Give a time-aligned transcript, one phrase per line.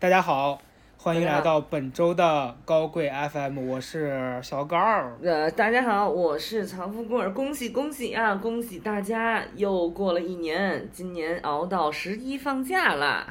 [0.00, 0.58] 大家好，
[0.96, 4.78] 欢迎来到本周的高贵 FM，我是小高。
[5.22, 8.34] 呃，大家好，我是曹富贵儿，恭喜恭喜啊！
[8.34, 13.26] 恭喜大家又过了一年，今年熬到十一放假啦。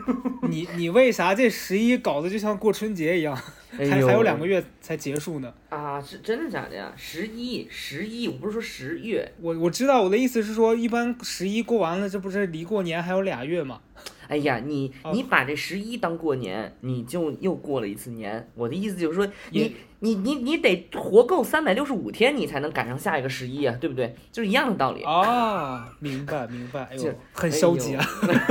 [0.48, 3.38] 你你为啥这十一搞得就像过春节一样？
[3.76, 5.52] 还还有两个月才结束呢。
[5.68, 6.90] 啊，是真的假的呀？
[6.96, 9.30] 十一十一，我不是说十月。
[9.42, 13.82] 我我知道我的意思是说，一般十一过完了，这不是离过年还有俩月吗？
[14.28, 18.50] 哎呀，你哦你把这十一当过年，你就又过了一次年。
[18.54, 24.14] 我的意思就是说，你你你你得活够三百六十五天，你才能赶上下一个十一啊，对不对？
[24.30, 25.02] 就是一样的道理。
[25.02, 28.04] 啊，明白明白，哎这呦，很消极啊，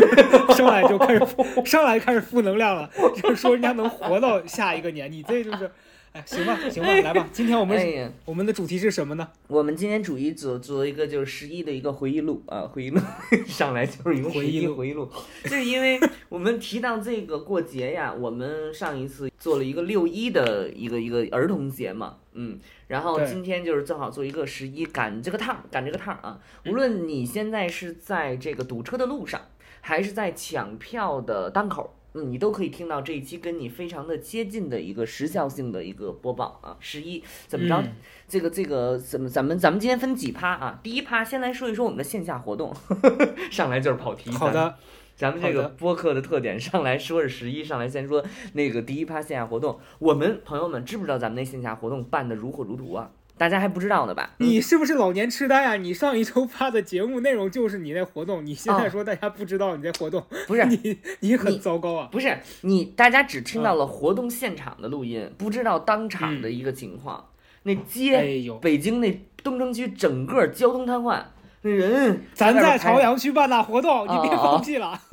[0.55, 1.21] 上来就开始
[1.65, 2.89] 上来开始负能量了，
[3.21, 5.71] 就是说人家能活到下一个年，你这就是，
[6.13, 9.27] 哎， 行吧行吧，来吧，今天我们我们的主题是什么呢？
[9.47, 13.01] 我们今天主一做做一个就是十一的一个回忆录啊，回忆录
[13.47, 15.09] 上来就是一个回忆录回忆录，
[15.43, 15.99] 就是因为
[16.29, 29.41] 我们提到这个过节呀，我们上一次做了一个六一的一个一个儿童节嘛，嗯，然后今天就是正好做一个十一赶这个趟儿赶这个趟儿啊，无论你现在是在这个堵车的路上，
[29.81, 31.95] 还是在抢票的档口。
[32.13, 37.81] 嗯，你都可以听到这一期跟你非常的接近的一个时效性的一个播报啊，十一怎么着？
[37.81, 37.93] 嗯
[38.25, 40.79] 这个这个怎么咱们咱们今天分几趴啊？
[40.81, 42.73] 第一趴先来说一说我们的线下活动，
[43.51, 44.31] 上来就是跑题。
[44.31, 44.75] 好的，
[45.15, 49.79] 咱们这个播客的特点，上来说是十一，上来先说那个第一趴线下活动。
[49.99, 53.11] 我们朋友们知不知道咱们那线下活动办的如火如荼啊？
[53.37, 54.29] 大家还不知道呢吧？
[54.37, 55.75] 你是不是老年痴呆啊？
[55.75, 62.09] 你上一周发的节目内容就是你那活动，你现在哦说大家不知道你在活动，不是你你很糟糕啊！
[62.11, 67.25] 不是你，大家只听到了活动现场的录音，不知道当场的一个情况。
[67.63, 71.21] 那街，哎呦，北京那东城区整个交通瘫痪，
[71.65, 74.99] 那人咱在朝阳区办那活动，你别放屁了，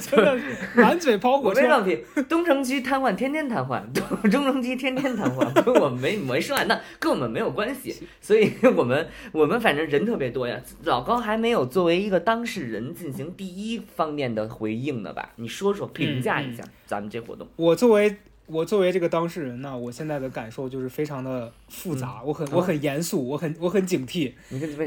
[0.00, 1.60] 真的是满嘴跑火车。
[1.60, 8.02] 我没放屁，东城区瘫痪，天天瘫痪， 东中城区天天瘫痪，跟我们没没说完呢， 跟我们没有关系。
[8.20, 10.60] 所以我们我们反正人特别多呀。
[10.82, 15.30] 老高还没有作为一个当事人进行第一方面的回应呢吧？
[15.36, 17.46] 你说说评价一下咱们这活动。
[17.54, 18.16] 我作为
[18.50, 24.32] 我作为这个当事人呢，我现在的感受就是非常的复杂，我很我很严肃，我很我很警惕？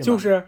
[0.01, 0.44] 就是。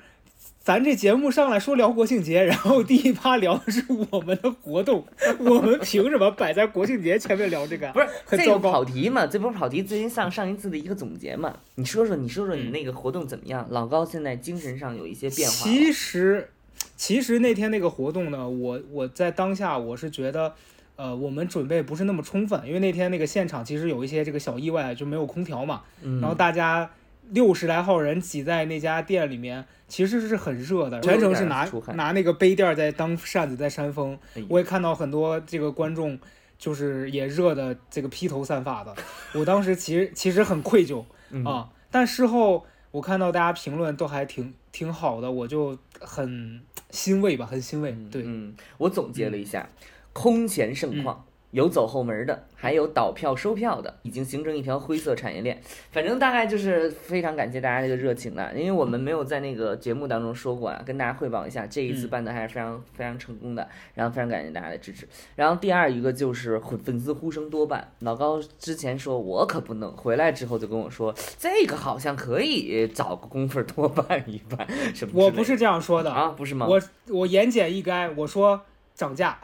[0.59, 5.05] 咱这节目上来说聊国庆节，然后第一趴聊的是我们的活动，
[5.37, 7.93] 我们凭什么摆在国庆节前面聊这个啊？
[7.93, 9.27] 不是这个很糟糕跑题嘛？
[9.27, 11.55] 这不是跑题，最近上上一次的一个总结嘛？
[11.75, 13.67] 你说说，你说说你那个活动怎么样？
[13.69, 15.53] 老高现在精神上有一些变化。
[15.55, 16.49] 其实，
[16.97, 20.55] 其实那天那个活动呢，我我在当下我是觉得，
[20.95, 26.89] 呃，我们准备不是那么充分，因为那天那个现场其实有一些这个小意外，就没有空调嘛，嗯，然后大家
[27.29, 34.43] 六十来号人挤在那家店里面，其实是很热的，全程是拿拿那个杯垫儿在当扇子在扇风哎。
[34.49, 36.19] 我也看到很多这个观众。
[36.57, 38.95] 就是也热的这个披头散发的，
[39.33, 46.61] 我当时其实其实很愧疚，嗯啊，但事后我看到大家评论都还挺挺好的，我就很
[46.91, 47.93] 欣慰吧，很欣慰。
[48.09, 49.67] 对，嗯，我总结了一下，
[50.15, 51.25] 空前盛况。
[51.51, 55.57] 有走后门的，还有倒票收票的，已经形成一条灰色产业链。
[55.89, 65.07] 反正大概就是非常感谢大家这个热情了，因为我们没有在那个节目当中说过啊，跟大家汇报一下，这一次嗯办的还是非常非常成功的，然后非常感谢大家的支持。
[65.37, 75.23] 然后第二一个就是粉粉丝呼声多半，老高之前说我可不能，回来之后就跟我说这个好像可以找个功夫多办一办，什么？
[75.23, 76.67] 我不是这样说的，啊，不是吗？
[76.67, 78.59] 我我言简意赅，我说
[78.95, 79.37] 涨价。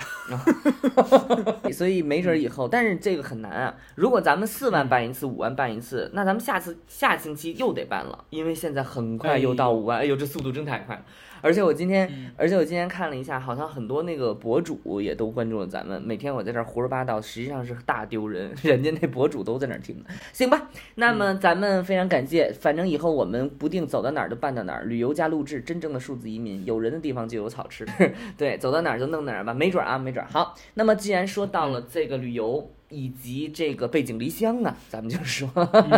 [1.72, 3.75] 所以没准儿以后，但是这个很难啊。
[3.95, 11.03] 如果咱们四万办一次，五万办一次，那咱们下次下星期又得办了，因为现在很快又到五万，哎呦，这速度真太快了。
[11.41, 16.02] 而且我今天，嗯而且我今天看了一下，好像很多那个博主也都关注了咱们。
[16.02, 20.06] 每天我在这儿胡说八道，实际上是大丢人， 人家那博主都在那儿听呢。
[20.34, 27.85] 行吧，那么咱们非常感谢，反正以后我们不定走到哪儿就办到哪儿，旅游加录制，真正的数字移民，有人的地方就有草吃。
[28.38, 30.28] 对，走到哪儿就弄哪儿吧，没准儿啊，没准儿。
[30.31, 32.72] 好，那么既然说到了这个旅游。
[32.94, 35.49] 以及这个背井离乡啊，咱们就说，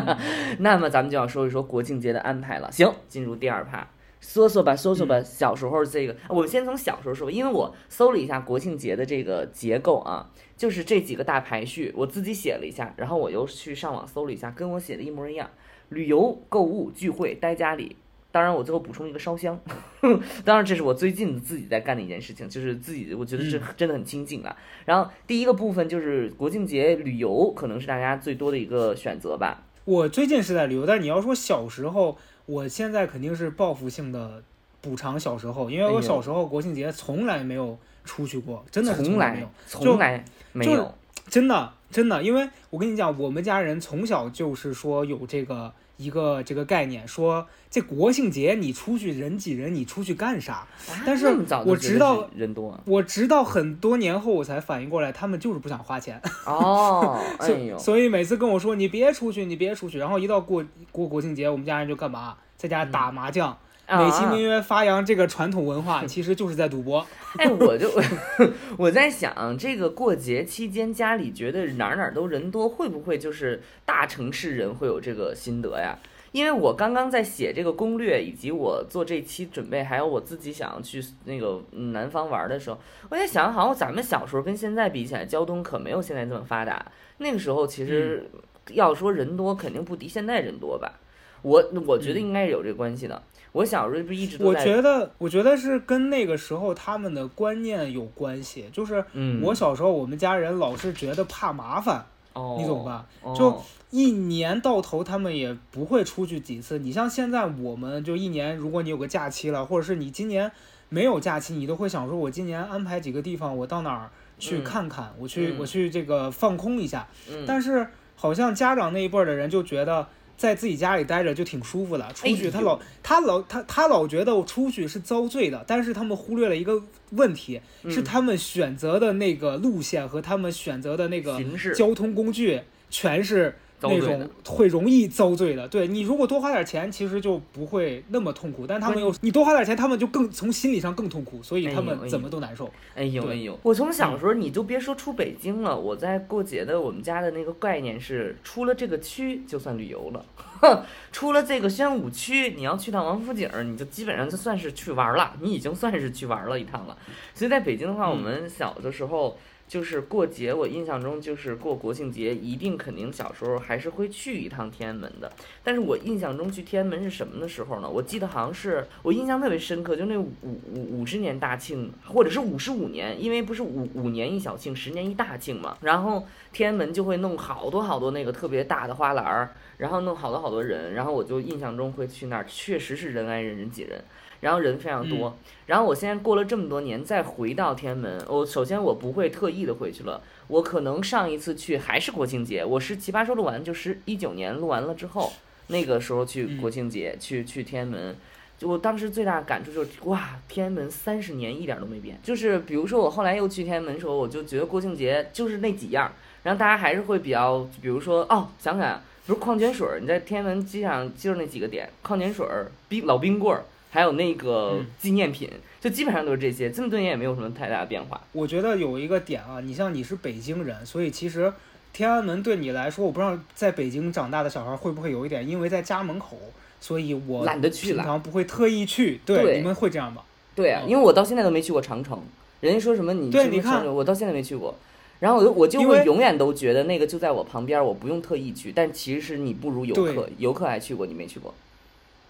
[0.59, 2.71] 那么咱们就要说一说国庆节的安排了。
[2.71, 3.87] 行，进入第二趴，
[4.25, 15.49] 说说吧，说说吧，小时候这个，我们先从小时候说吧，因为我搜了一下国庆节的这个结构啊，就是这几个大排序，我自己写了一下，然后我又去上网搜了一下，跟我写的一模一样，
[15.89, 17.97] 旅游、购物、聚会、待家里。
[18.31, 19.59] 当然，我最后补充一个烧香，
[20.43, 24.57] 当然这是我最近自己在干的一件事情，就是自己我觉得是真的很清静啊。
[24.85, 29.63] 然后第一个部分就是国庆节旅游，可能是大家最多的一个选择吧。
[29.85, 34.43] 我最近是在旅游，但是你要说小时候，我现在肯定是报复性的
[34.81, 40.93] 补偿小时候，因为我小时候国庆节从来没有出去过，真的是从来来没有，从来没就是有。
[41.29, 50.53] 真的真的，因为我跟你讲，我们家人从小就是说有这个一个这个概念，说这国庆节你出去人挤人，你出去干啥？
[50.53, 50.67] 啊
[51.05, 51.27] 但是
[51.65, 52.71] 我直到人多。
[52.71, 62.35] 啊我直到很多年后我才反应过来，他们就是不想花钱，哦， 哎呦，所以每次跟我说你别出去，你别出去，然后一到过过国庆节，我们家人就干嘛？
[62.57, 63.57] 在家打麻将，
[63.97, 67.05] 美其名啊曰发扬这个传统文化， 其实就是在赌博。
[67.37, 67.89] 哎，我就
[68.77, 75.97] 我在想，这个过节期间家里觉得哪儿哪儿都人多，会不会就是大城市人会有这个心得呀？
[76.31, 82.79] 因为我刚刚在写这个攻略，以及我做这期准备，还有我自己想要去那个嗯南方玩的时候，
[83.09, 86.83] 我在想，好像咱们小时候跟现在比起来，交通可没有现在这么发达。
[87.19, 88.27] 那个时候其实
[88.71, 90.99] 要说人多，肯定不敌现在人多吧。
[91.43, 93.21] 我我觉得应该是有这个关系的。
[93.53, 98.65] 我小时候不是一直都我，觉得，我觉得是跟那个时候他们的观念有关系。
[98.73, 102.03] 就是嗯，我小时候，我们家人老是觉得怕麻烦，
[102.33, 103.05] 哦，你懂吧？
[103.21, 103.61] 哦就
[103.91, 106.79] 一年到头他们也不会出去几次。
[106.79, 110.51] 你像现在我们就一年，如果你有个假期了，或者是你今年
[110.89, 114.09] 没有假期，你都会想说，我今年安排几个地方，我到哪儿
[114.39, 117.07] 去嗯看看，我去嗯我去这个放空一下。
[117.29, 120.07] 嗯但是好像家长那一辈儿的人就觉得。
[120.37, 126.81] 在自己家里待着就挺舒服的，出去他老他老他他老觉得我出去是遭罪的，但是他们忽略了一个
[127.11, 128.03] 问题，是嗯。
[128.03, 131.39] 他们选择的那个路线和他们选择的那个
[131.75, 135.67] 交通工具全是那种会容易遭罪的。
[135.67, 142.69] 对你如果多花点钱，其实就不会那么痛苦，但他们又你多花点钱，他们就更从心理上更痛苦，所以他们怎么都难受。
[142.95, 143.59] 哎呦对哎呦！
[143.63, 150.25] 我从小时候你就别说出北京了，我在过节的我们家的那个概念是，出了这个区就算旅游了，
[150.61, 156.97] 哼，出了这个宣武区，你要去趟王府井儿，你就基本上就算是去玩儿了，你已经算是去玩儿了一趟了。
[157.33, 159.37] 所以在北京的话，嗯我们小的时候。
[159.73, 165.33] 就是过节，我印象中就是过国庆节，一定肯定小时候还是会去一趟天安门的。
[165.63, 167.89] 但是我印象中去天安门是什么的时候呢？
[167.89, 175.75] 我记得好像是我印象特别深刻，就那五五五十年大庆，或者是五十五年，因为不是五五年一小庆，十年一大庆嘛。
[175.81, 184.03] 然后天安门就会弄好多好多那个特别大的花篮儿，然后弄好多好多人，然后我就印象中会去那儿，确实是人挨人人挤人。
[184.43, 185.37] 然后人非常多，
[185.67, 195.31] 然后我现在过了这么多年再回到天安门，我首先我不会特意的回去了，我可能上一次去还是国庆节，我是奇葩说录完就是一九年录完了之后，
[195.67, 198.17] 那个时候去嗯国庆节、去去天安门，
[198.57, 206.11] 就我当时最大的感触就是哇，天安门三十年一点都没变，就是比如说我后来又去天安门的时候，我就觉得国庆节就是那几样，
[206.43, 213.63] 然后大家还是会比较，比如说哦，想想比如矿泉水儿，你在天安门机场就是那几个点，矿泉水儿、冰老冰棍儿。
[213.93, 215.47] 还有那个嗯纪念品，
[215.79, 218.19] 就基本上都是这些，这么多年也没有什么太大的变化。
[218.31, 221.53] 我觉得有一个点啊，你像你是北京人，所以其实
[221.93, 226.35] 天安门对你来说，我不知道在北京长大的小孩会不会有一点，因为在家门口，
[226.81, 229.21] 所以我懒得去了平常不会特意去。
[229.23, 230.23] 对，对你们会这样吗？
[230.55, 232.19] 对啊，嗯因为我到现在都没去过长城，
[232.61, 234.73] 人家说什么你去过对你看我到现在没去过。
[235.19, 238.73] 然后我就我就会永远都觉得那个就在我旁边，我不用特意去。
[238.75, 241.53] 但其实你不如游客，游客还去过，你没去过。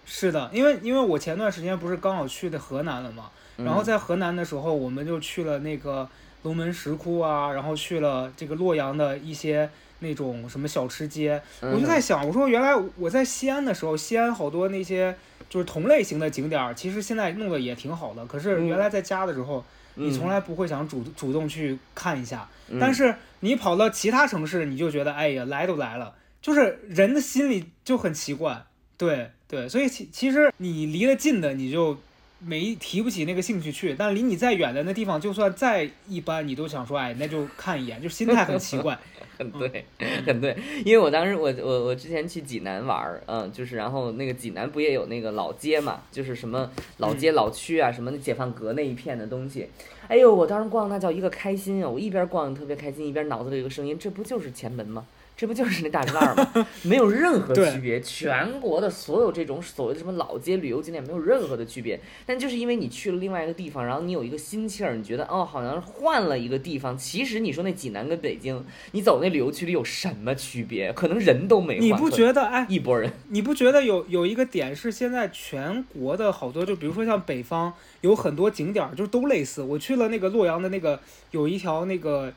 [0.06, 6.08] 是的，因为因为我前段时间不是刚好去的河南了嘛，嗯然后在河南的时候，我们就去了那个
[6.44, 11.72] 龙门石窟啊，然后去了这个洛阳的一些那种什么小吃街，嗯。
[11.74, 15.16] 我就在想，我说原来我在西安的时候，西安好多那些
[15.50, 18.68] 就是同类型的景点儿，其实现在弄得也挺好的，可是嗯。
[18.68, 19.64] 原来在家的时候，
[19.96, 22.78] 你从来，来不会想主主动去看一下，嗯。
[22.80, 28.66] 但是你跑到其他城市，你就觉得哎呀，来都来了，就是人的心里就很奇怪，
[28.98, 31.96] 对对，所以其其实你离得近的，你就
[32.40, 38.98] 没提不起那个兴趣去，但离你再远的那地方，就算再一般，你都想说，哎，那就看一眼，就心态很奇怪。
[39.36, 39.86] 很对，
[40.28, 40.56] 很对，
[40.86, 49.68] 因为我当时我我我之前去济南玩儿，嗯，就是然后那个济南不也有那个老街嘛，就是什么老街老区啊，什么那解放阁那一片的东西，
[50.08, 51.90] 哎呦，我当时逛那叫一个开心啊！
[51.90, 55.06] 我一边逛特别开心，一边脑子里有个声音，这不就是前门吗？
[55.36, 56.68] 这不就是那大栅栏吗？
[56.84, 66.98] 没有任何对区别，全国的所有这种所谓的什么老街旅游景点没有任何的区别，但就是因为你去了另外一个地方，然后你有一个心气儿，你觉得哦，好像换了一个地方。
[66.98, 70.94] 其实你说那济南跟北京，你走那旅游区里有什么区别？
[70.94, 72.66] 可能人都没换，你不觉得哎？
[72.70, 73.12] 一拨人？
[73.30, 79.64] 你不觉得有有一个点是现在全国的好多，就比如说像北方有很多景点儿，就都类似。
[79.64, 81.00] 我去了那个洛阳的那个
[81.32, 82.32] 有一条那个，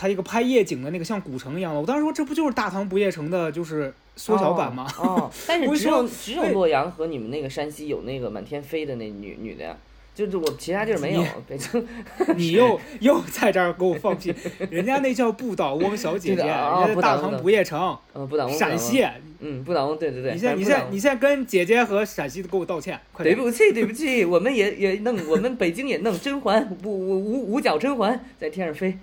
[0.00, 4.86] 它一个拍夜景的那个像古城一样的，我当时说这不就是大唐不夜城的，就是缩小版吗？
[4.98, 9.76] 哦，哦 但是只有只有洛阳和你们那个山西有那个满天飞的那女女的呀。
[10.12, 11.86] 就是我其他地儿没有，北京
[12.36, 14.34] 你又又在这儿给我放屁，
[14.68, 19.06] 人家那叫不倒翁小姐姐， 啊人家大唐不夜城，嗯不倒翁，陕西，
[19.38, 23.34] 嗯不倒翁，对对对，你现在你现在你现在跟姐姐和陕西的给我道歉，快点！
[23.34, 28.98] 对不起，对不起，我们也也弄，我们北京也弄甄嬛，五五五五角甄嬛在天上飞，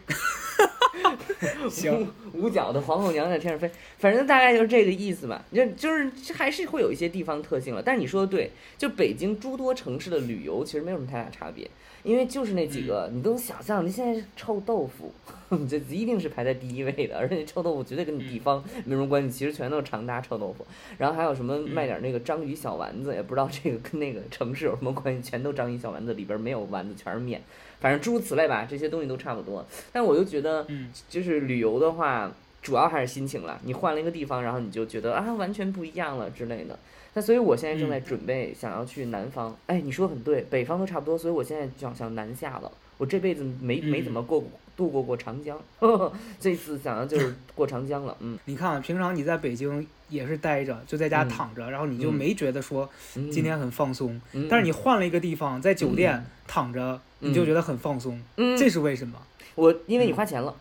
[1.69, 5.43] 行，五五角的皇后娘在天上飞，反正大概就是这个意思吧。
[5.53, 11.69] 就就是还是会有一些地方特性了，但是你说的对，就北京诸多城市的旅游其实没有什么太大差别，
[12.07, 15.11] 因为就是那几个，你都能想象，你现在臭豆腐，
[15.67, 20.65] 这一定是排在第一位的，而且臭豆腐绝对跟你地方没什么关系，其实全都是长达臭豆腐。
[20.97, 27.41] 然后还有什么卖点那个章鱼小丸子，也不知道这个跟那个城市有什么关系，全都章鱼小丸子，里边没有丸子，全是面，
[27.81, 29.65] 反正诸如此类吧，这些东西都差不多。
[29.91, 33.59] 但我就觉得，嗯，就是旅游的话，主要还是心情了。
[33.65, 36.79] 你换了一个地方，然后你就觉得啊，完全不一样了之类的。
[37.17, 39.57] 那所以我现在正在准备想要去南方。
[39.65, 42.71] 哎，你说的很对，北方都差不多，所以我现在想想南下了。
[42.99, 44.43] 我这辈子没没怎么过
[44.75, 45.59] 度过过长江，
[46.39, 48.15] 这次想要就是过长江了。
[48.19, 51.29] 嗯，你看，平常你在北京也是待着，就在家嗯。
[51.29, 52.13] 躺着，然后你就嗯。
[52.13, 53.31] 没觉得说嗯。
[53.31, 54.45] 今天很放松，嗯。
[54.47, 59.17] 但是你换了一个地方，在酒店躺着，嗯你就觉得很放松，嗯，这是为什么？
[59.55, 60.53] 我因为你花钱了，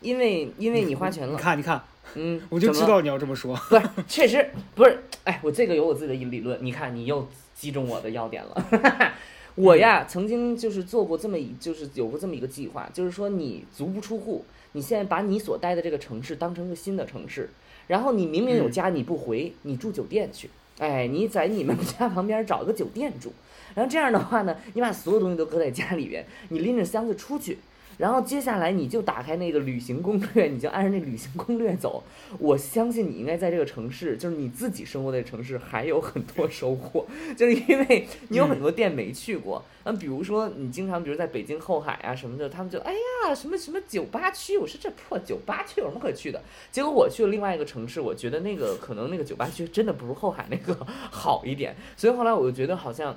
[0.00, 1.80] 因为因为你花钱了，你看，你看，
[2.14, 3.54] 嗯，我就知道你要这么说。
[3.68, 4.98] 不是，确实不是。
[5.24, 9.12] 哎，我这个有我自己的理论，你看你又击中我的要点了。
[9.56, 17.50] 我呀，曾经就是做过这么一，就是有过这么一个计划，就是说你足不出户，你现在把你所待的这个城市当成一个新的城市，
[17.88, 20.48] 然后你明明有嗯家你不回，你住酒店去，
[20.78, 23.32] 哎，你在你们家旁边找个酒店住，
[23.74, 27.58] 然后这样的话呢，你把所有东西都搁在家里边，你拎着箱子出去。
[28.00, 32.02] 然后接下来你就打开那个旅行攻略，你就按照那旅行攻略走。
[32.38, 39.62] 我相信你应该在这个城市，就是你自己生活的城市，还有很多收获，就是因为你有很多店没去过。
[39.84, 46.42] 那、比如说你经常，比如在北京后海啊什么的，他们就哎呀什么什么酒吧区，我说这破酒吧区有什么可去的？
[46.72, 50.74] 结果我去了另外一个城市，我觉得那个可能那个酒吧区真的不如后海那个
[51.10, 53.14] 好一点，所以后来我就觉得好像。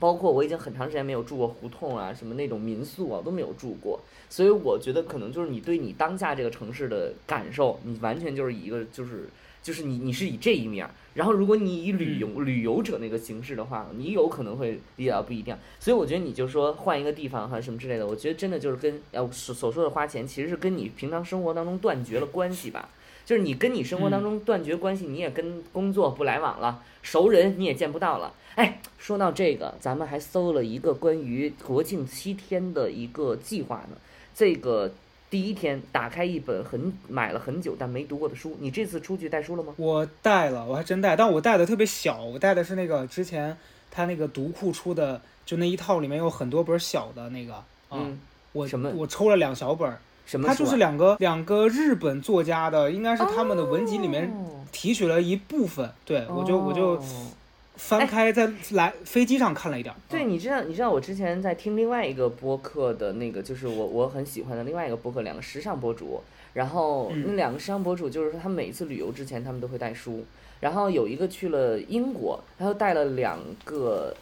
[0.00, 9.28] 包括我已经很长时间没有住过胡同啊，什么那种民宿啊都没有住过，所以我觉得可能就是你对你当下这个城市的感受，你完全就是以一个就是
[9.62, 15.56] 就是你你是以这一面，然后如果你以旅游、旅游者那个形式的话，你有可能会理解到不一样。
[15.78, 22.88] 所以我觉得你就说换一个地方哈什么之类的，我觉得真的就是跟要所所说的花钱，其实是跟你平常生活当中断绝了关系吧。
[23.24, 28.32] 就是你跟你生活当中断绝关系，你也跟工作不来往了，熟人你也见不到了。
[28.54, 33.96] 哎，说到这个，咱们还搜了一个关于国庆七天的一个计划呢。
[34.34, 34.92] 这个
[35.30, 39.72] 第一天打开一本很买了很久但没读过的书，你这次出去带书了吗？
[39.78, 43.56] 我带了，我还真带，但我带的特别小，我带的是那个之前
[43.90, 48.20] 他那个读库出的，就那一套里面有很多本小的那个啊，嗯，
[48.52, 50.54] 我什么我抽了两小本儿，什么书、啊？
[50.54, 57.04] 它就是两个两个日本作家的，应该是他们的文集里面哦提取了一部分，对我就我就哦
[57.76, 66.20] 翻开在来飞机上看了一点儿，对，啊你知道，你知道我之前在听另外一个播客的那个，就是我我很喜欢的另外一个播客，两个时尚博主。
[66.54, 70.22] 然后嗯那两个时尚博主就是说，他们每一次旅游之前，他们都会带书。
[70.60, 74.14] 然后有一个去了英国，然后带了两个，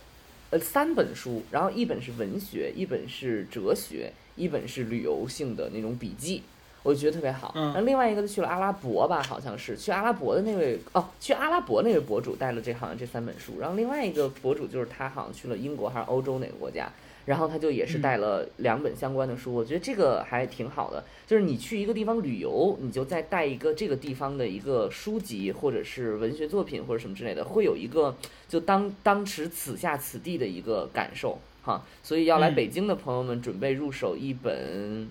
[0.50, 6.42] 呃，三本书，然后一本是文学，一本是哲学，一本是旅游性的那种笔记。
[6.82, 7.52] 我觉得特别好。
[7.54, 16.90] 嗯然后另外一个就去了阿拉伯吧，好像是去阿拉伯的那位哦，去阿拉伯那位博主带了这好像这三本书，然后另外一个博主就是他好像去了英国还是欧洲哪个国家，
[17.26, 21.04] 然后他就也是带了两本相关的书，我觉得这个还挺好的。
[21.26, 28.16] 就是你去一个地方旅游，你就再带一个这个地方的一个书籍或者是文学作品或者什么之类的，会有一个
[28.48, 31.38] 就当当时此下此地的一个感受
[31.70, 31.84] 哈。
[32.02, 35.08] 所以要来嗯北京的朋友们准备入手一本，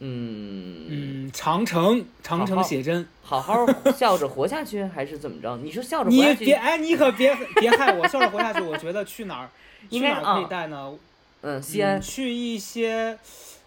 [0.00, 5.56] 嗯嗯，长城长城写真，好好笑着活下去，还是怎么着？
[5.62, 8.60] 你说笑着活你下去，别哎，你可别别害我，笑着活下去。
[8.60, 9.50] 我觉得去哪儿
[9.90, 10.92] 去哪儿可以啊带呢？
[11.42, 13.18] 嗯，西安嗯，去一些。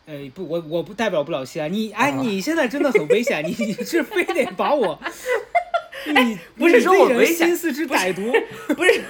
[0.07, 1.71] 哎，不，我我不代表不了西安。
[1.71, 4.99] 你哎，啊你现在真的很危险，你你是非得把我，
[6.07, 8.31] 你不是说我危险心思之歹毒。
[8.75, 9.01] 不是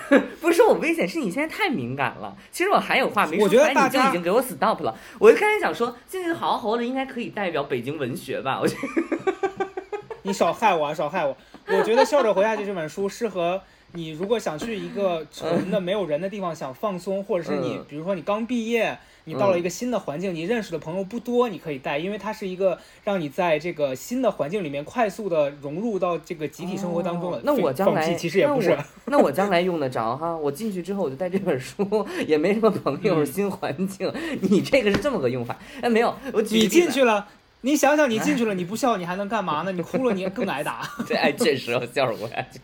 [0.42, 2.36] 不是说我危险，是你现在太敏感了。
[2.52, 4.98] 其实我还有话没说我觉得出来，你就大家已经给我 stop 了。
[5.20, 8.60] 我就开始想说，现在好好活着应该可以代表北京文学吧？
[8.62, 9.68] 我觉得
[10.24, 11.36] 你少害我啊，少害我！
[11.68, 13.62] 我觉得《笑着活下去》这本书适合
[13.94, 18.98] 你如果想去一个纯的没有人的地方想放松，或者是你嗯比如说你刚毕业。
[19.26, 27.38] 你到了一个新的环境，你认识的朋友不多，你可以带，因为它是一个让你在这个新的环境里面快速的融入到这个集体生活当中了。
[27.38, 30.36] 哦那我将来其实也不是，那我将来用得着哈。
[30.36, 34.12] 我进去之后我就带这本书，也没什么朋友，嗯新环境。
[34.42, 35.58] 你这个是这么个用法？
[35.82, 37.28] 哎，没有，我举你进去了，
[37.64, 39.72] 你想想你进去了，你不笑你还能干嘛呢？
[39.72, 40.82] 你哭了你更挨打。
[41.08, 42.60] 对，哎，确实我笑着过下去。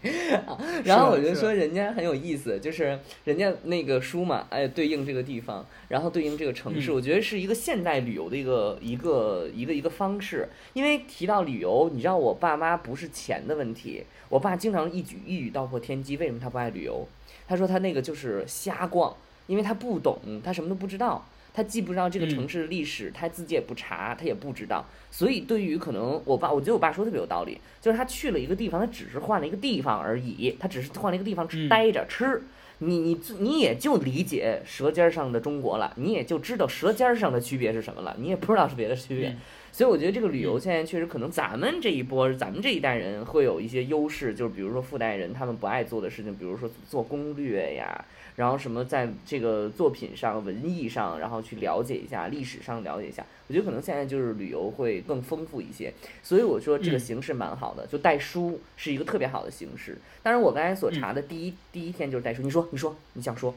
[0.83, 10.49] 然后我就说人家很有意思，就是人家那个书嘛，哎，对应这个地方，然后对应这个城市，嗯我觉得是一个现代旅游的一个一个一个一个方式。
[10.73, 16.17] 因为提到旅游，你知道我爸妈不是钱的问题，我爸经常一举一语道破天机。
[16.17, 17.07] 为什么他不爱旅游？
[17.47, 21.23] 他说他那个就是瞎逛，因为他不懂，他什么都不知道。
[21.57, 24.85] 他既不知道这个嗯城市的历史，他自己也不查，他也不知道。
[25.09, 32.43] 所以对于可能我爸，我觉得我爸说的特别有道理，就是他去了一个地方，他只是换了一个地方而已，他只是换了一个地方吃待着吃。
[32.77, 39.35] 你你你也就理解舌尖上的中国了，你也就知道舌尖上的区别是什么了，你也不知道是别的区别。
[39.77, 48.03] 嗯所以我觉得这个旅游现在确实可能咱们这一波，咱们这一代人会有一些优势，就是比如说附带人他们不爱做的事情，比如说做攻略呀，
[48.35, 53.23] 然后什么在这个作品上、文艺上，然后去了解一下，历史上了解一下。
[53.47, 55.93] 我觉得可能现在就是旅游会更丰富一些，
[56.23, 59.95] 所以我说这个嗯形式蛮好的，就带书是一个特别好的形式。
[60.23, 63.53] 当然，我刚才所嗯查的第一、第一天就是带书，你说你说你想说，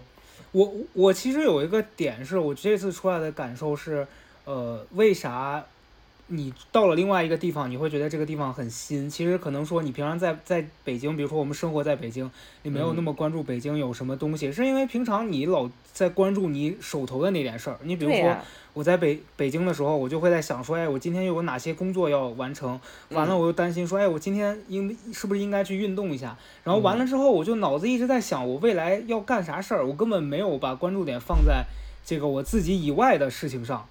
[0.53, 4.07] 我我其实有一个点是我这次出来的感受是，
[4.45, 5.65] 呃，为啥
[6.33, 9.11] 你到了另外一个地方，你会觉得这个地方很新？
[9.11, 12.31] 其实可能说你平常在在北京，比如说我们生活在北京，
[12.63, 17.77] 你没有那么关注北京有什么东西，是因为平常你老在关注你手头的那点事儿。
[17.83, 18.37] 你比如说、
[18.73, 22.81] 我在北北京的时候，我就会在想说，哎，我今天又有哪些工作要完成？
[23.09, 26.37] 完了，我又担心说，哎，我今天应是不是应该去运动一下？
[26.63, 29.85] 然后完了之后，我就脑子一直在想，我未来要干啥事儿？
[29.85, 31.65] 我根本没有把关注点放在
[32.07, 33.85] 这个我自己以外的事情上。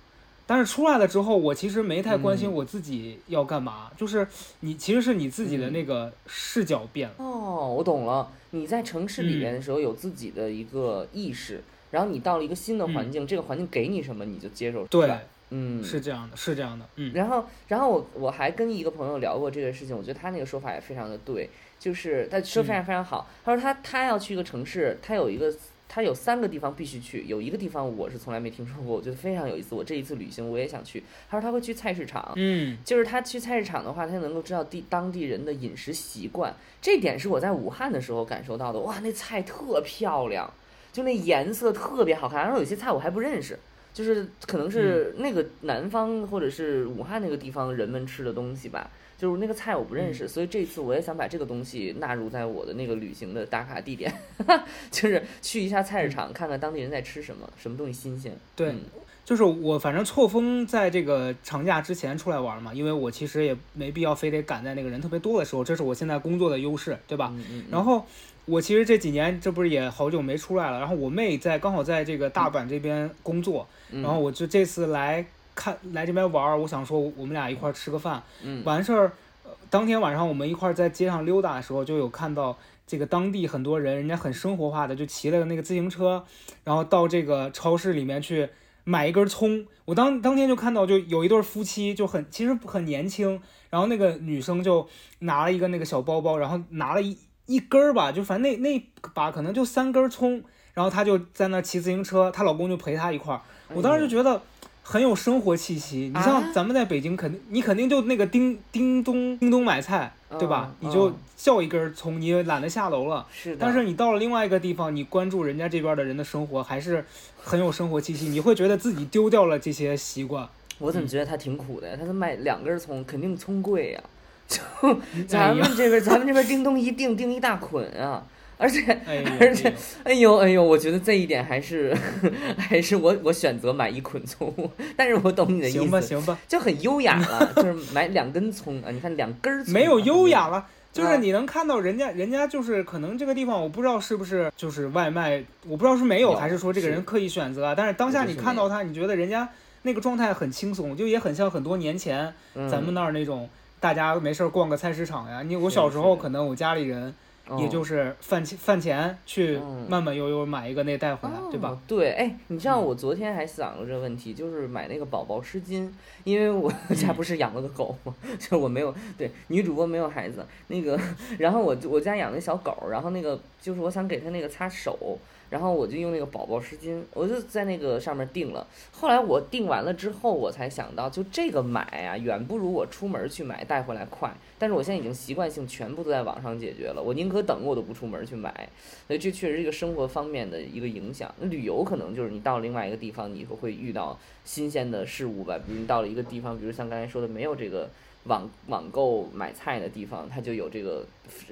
[0.50, 2.54] 但是出来了之后，我其实没太关心嗯。
[2.54, 4.28] 我自己要干嘛，就是
[4.62, 7.16] 你其实是你自己的那个视角变了。
[7.20, 8.32] 哦，我懂了。
[8.50, 14.84] 你在城市里面的时候有自己的一个意识，然后你到了一个新的环境，这个环境给你什么你就接受。
[14.88, 15.08] 对，
[15.52, 17.14] 嗯，是这样的，是这样的，嗯。
[17.14, 21.48] 然后，然后我我还跟一个朋友聊过这个事情，我觉得他那个说法也非常的对，
[21.78, 23.30] 就是他说非常非常好。
[23.46, 25.54] 他说他他要去一个城市，他有一个
[25.92, 29.74] 他有三个地方必须去，有一个地方我是从来没听说过，我觉得非常有意思。
[29.74, 31.04] 我这一次旅行我也想去。
[31.28, 38.80] 他说他会去菜市场，嗯就是他去菜市场的话，他能够知道地当地人的饮食习惯，这点是我在武汉的时候感受到的。
[38.82, 40.54] 哇，那菜特漂亮，
[40.94, 43.58] 就那颜色特别好看，然后有些菜我还不认识。
[43.92, 54.12] 就是可能是那个南方或者是武汉那个地方人们吃的东西吧，就是那个菜我不认识，所以这次我也想把这个东西纳入在我的那个旅行的打卡地点，
[54.90, 58.34] 就是去一下菜市场，看看当地人在吃什么，什么东西新鲜。
[58.56, 58.80] 对嗯
[59.26, 67.32] 就是我反正错峰在这个长假之前出来玩嘛，因为我其实也没必要非得赶在那个人特别多的时候，这是我现在工作的优势，对吧？
[67.36, 68.04] 嗯嗯嗯然后
[68.46, 75.24] 我其实这几年这不是也好久没出来了，然后我妹在刚好在这个大阪这边工作，嗯然后我就这次来
[75.60, 79.12] 看来这边玩儿，我想说我们俩一块儿吃个饭，嗯完事儿，
[79.44, 86.24] 呃当天晚上我们一块儿在街上溜达的时候，就有看到这个当地很多人，人家很生活化的，就骑了那个自行车，
[86.64, 88.48] 然后到这个超市里面去
[88.86, 89.66] 买一根葱。
[89.84, 94.88] 我当当天就看到，就有一对夫妻，就很其实很年轻，然后那个女生就
[95.20, 97.18] 拿了一个那个小包包，然后拿了一
[97.48, 98.82] 一根儿吧，就反正那那
[99.14, 100.42] 把可能就三根葱，
[100.74, 103.42] 然后她就在那骑自行车，她老公就陪她一块儿。
[103.74, 104.42] 我当时就觉得
[104.90, 106.10] 很有生活气息。
[106.12, 110.72] 你啊像咱们在北京，肯定你肯定就那个叮叮咚叮咚买菜，对吧？
[110.82, 113.24] 嗯你就嗯叫一根儿葱，你也懒得下楼了。
[113.32, 117.06] 是的，但是你到了另外一个地方，你关注人家这边的人的生活，还是
[117.40, 118.30] 很有生活气息。
[118.30, 120.50] 你会觉得自己丢掉了这些习惯。
[120.80, 121.96] 我怎么觉得他挺苦的呀？
[122.00, 124.02] 他是卖两根葱，肯定葱贵 呀。
[124.48, 128.26] 就哎咱们，这边，咱们这边叮咚一订订一大捆啊，
[128.60, 130.38] 而且哎，而且哎呦。
[130.38, 131.96] 哎呦我觉得这一点还是
[132.60, 134.54] 还是我我选择买一捆葱，
[134.96, 135.80] 但是我懂你的意思。
[135.80, 139.74] 行吧思，行吧，就很优雅了， 就是买两根葱啊，你看两根儿葱。
[139.74, 147.74] 没有优雅了，就是你能看到人家，人家就是可能这个地方我不知道是不是就是外卖，我不知道是没有有还是说这个人刻意选择啊。
[147.76, 149.48] 但是当下你看到他，你觉得人家
[149.84, 152.70] 那个状态很轻松，就也很像很多年前嗯。
[152.70, 155.42] 咱们那儿那种大家没事儿逛个菜市场呀。
[155.44, 157.14] 你我小时候可能我家里人哦
[157.58, 161.70] 也就是饭前饭前去嗯慢慢悠悠买一个那带回来，对吧？
[161.70, 161.78] 哦？
[161.88, 165.90] 对，哎，你知道嗯我昨天还想了这个问题，就是买那个宝宝湿巾，
[166.24, 168.14] 因为我 家不是养了个狗吗？
[168.38, 171.00] 就我没有对女主播没有孩子，那个，
[171.38, 175.18] 然后我我家养那小狗，然后那个就是我想给它那个擦手。
[175.50, 178.66] 然后我就用那个宝宝湿巾，我就在那个上面订了。
[178.92, 184.32] 后来我订完了之后，我才想到，就这个买啊，远不如我出门去买带回来快。
[184.58, 188.70] 但是我现在已经习惯性全部都在网上解决了，我宁可等我都不出门去买。
[189.08, 191.34] 所以这确实是一个生活方面的一个影响。
[191.42, 195.58] 旅游可能就是你到另外一个地方，你会遇到新鲜的事物吧。
[195.66, 197.90] 比如你到了一个地方，比如像刚才说的，没有这个
[198.26, 201.06] 网网购买菜的地方，它就有这个，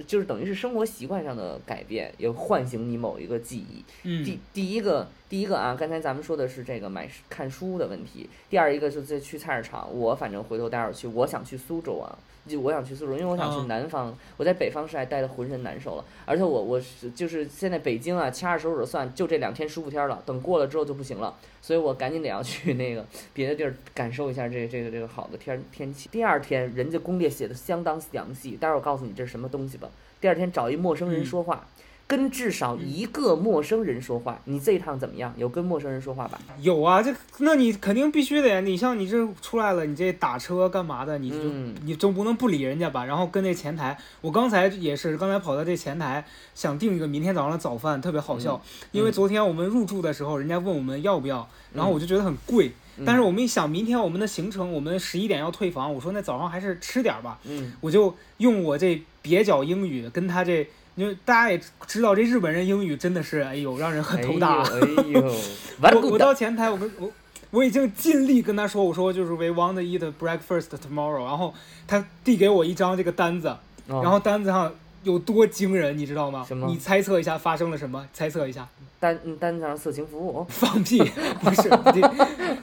[0.06, 3.84] 就是等于是生活习惯上的改变，也唤醒你某一个记忆。
[4.04, 8.30] 嗯第第一个第一个啊，刚才咱们说的是这个买看书的问题。
[8.50, 14.18] 第二一个就是去菜市场，我反正回头待会儿去，我想去苏州啊，就我想去苏州，因为我想去嗯南方。
[14.38, 26.08] 我在北方市还待的浑身难受了，而且我我是就是现在北京啊，掐着手指头算，就这两天舒服天儿了，等过了之后就不行了，所以我赶紧得要去那个别的地儿感受一下这个这个这个好的天天气。
[26.10, 29.90] 第二天人家攻略写的相当详细，待会儿我告诉你这是什么东西吧。
[30.22, 31.66] 第二天找一陌生人嗯说话。
[32.10, 35.34] 跟至少一个陌生人说话，你这一趟怎么样？
[35.36, 36.40] 有跟陌生人说话吧？
[36.62, 43.04] 有啊，这那你肯定必须得，你像你这出来了，你这打车干嘛的，你就、嗯你总不能不理人家吧？
[43.04, 46.26] 然后跟那前台，我刚才也是，刚才跑到这前台
[46.56, 48.62] 想订一个明天早上的早饭，特别好笑，
[48.94, 60.68] 因为嗯昨天我们入住的时候，人家问我们要不要，然后我就觉得很贵，嗯但是我们一想，明天我们的行程，我们十一点要退房，我说那早上还是吃点儿吧，嗯我就用我这蹩脚英语跟他这。
[60.96, 64.64] 因为大家也知道，这日本人英语真的是，哎呦，让人很头大。
[64.64, 64.80] 哎
[65.14, 65.32] 呦，
[65.80, 67.12] 哎呦 我我，到前台，我跟我
[67.52, 71.54] 我已经尽力跟他说，我说就是 we want to eat breakfast tomorrow，然后
[71.86, 76.44] 他递给我一张这个单子，然然后单子上有多惊人，你知道吗？
[76.48, 78.08] 什么你猜测一下发生了什么？
[78.14, 78.68] 猜测一下。
[79.00, 80.98] 单嗯单上色情服务，放屁，
[81.40, 82.02] 不是，这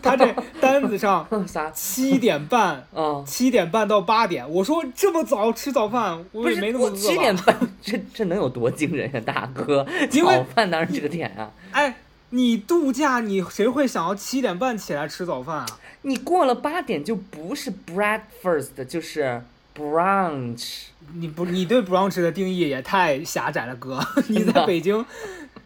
[0.03, 1.71] 他这单子上 啥？
[1.71, 2.85] 七点半。
[2.93, 9.87] 啊，七点半到八点，我说这么早吃早饭，我也没那么饿七点半，这这能有多惊人呀，大哥？
[10.11, 11.99] 早饭当然这个点啊，哎，
[12.31, 15.67] 你度假，你谁会想要七点半起来吃早饭啊？
[16.03, 19.41] 你过了八点就不是 breakfast，就是
[19.77, 20.85] brunch。
[21.15, 24.01] 你不，你对 brunch 的定义也太狭窄了，哥。
[24.29, 25.05] 你在北京，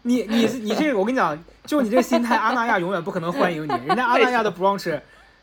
[0.03, 3.87] 你你你这个，我跟你讲，就你这心态，阿那亚永远不可能欢迎你。
[3.87, 4.99] 人家阿那亚的 brunch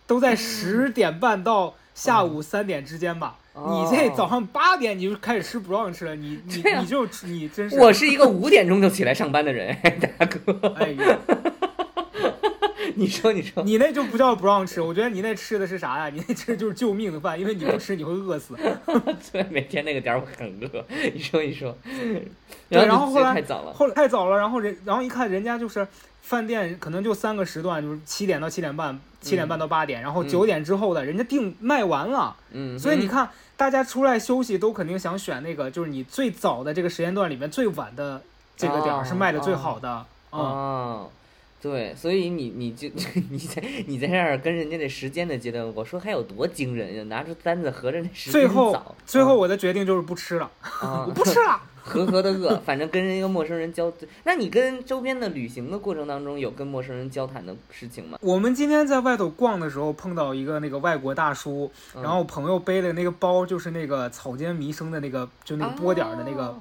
[0.06, 3.36] 都在十点半到下午三点之间吧。
[3.54, 9.74] 你这早上八点你就开始吃 brunch 了，你你你就你真是，我是一个五点钟就起来上班的人，
[10.18, 10.74] 大哥。
[10.76, 11.18] 哎呀，
[12.98, 16.08] 你说，你说，你那就不叫 brunch，我觉得你那吃的是啥呀？
[16.08, 18.56] 你那吃的就是救命的饭，因为你不吃你会饿死。
[19.30, 20.84] 对，每天那个点儿我很饿。
[21.12, 21.76] 你说，你说。
[22.68, 23.72] 对然后后来太早了。
[23.72, 25.86] 后来太早了，然后人然后一看人家就是
[26.22, 38.22] 饭店可能就三个时段，就是七点到七点半，七点半到八点，然后嗯九点之后的人家订卖完了，嗯，所以你看大家出来休息都肯定想选那个就是你最早的这个时间段里面最晚的
[38.56, 41.10] 这个点儿是卖的最好的，嗯，哦，
[41.60, 42.88] 对，所以你你就
[43.30, 47.02] 你在你在这儿跟人家那时间的阶段，我说还有多惊人呀？
[47.04, 51.60] 拿出单子合着那时间最后早，最后我的决定就是不吃了， 啊我，不吃了。
[51.86, 53.92] 呵呵的饿，反正跟人一个陌生人交，
[54.24, 58.18] 那你跟周边的旅行的过程当中有跟陌生人交谈的事情吗？
[58.20, 66.58] 我们今天在外头逛的时候碰到一个那个外国大叔，嗯然后朋友背的那个包就是那个草间弥生的那个就那个波点儿的那个哦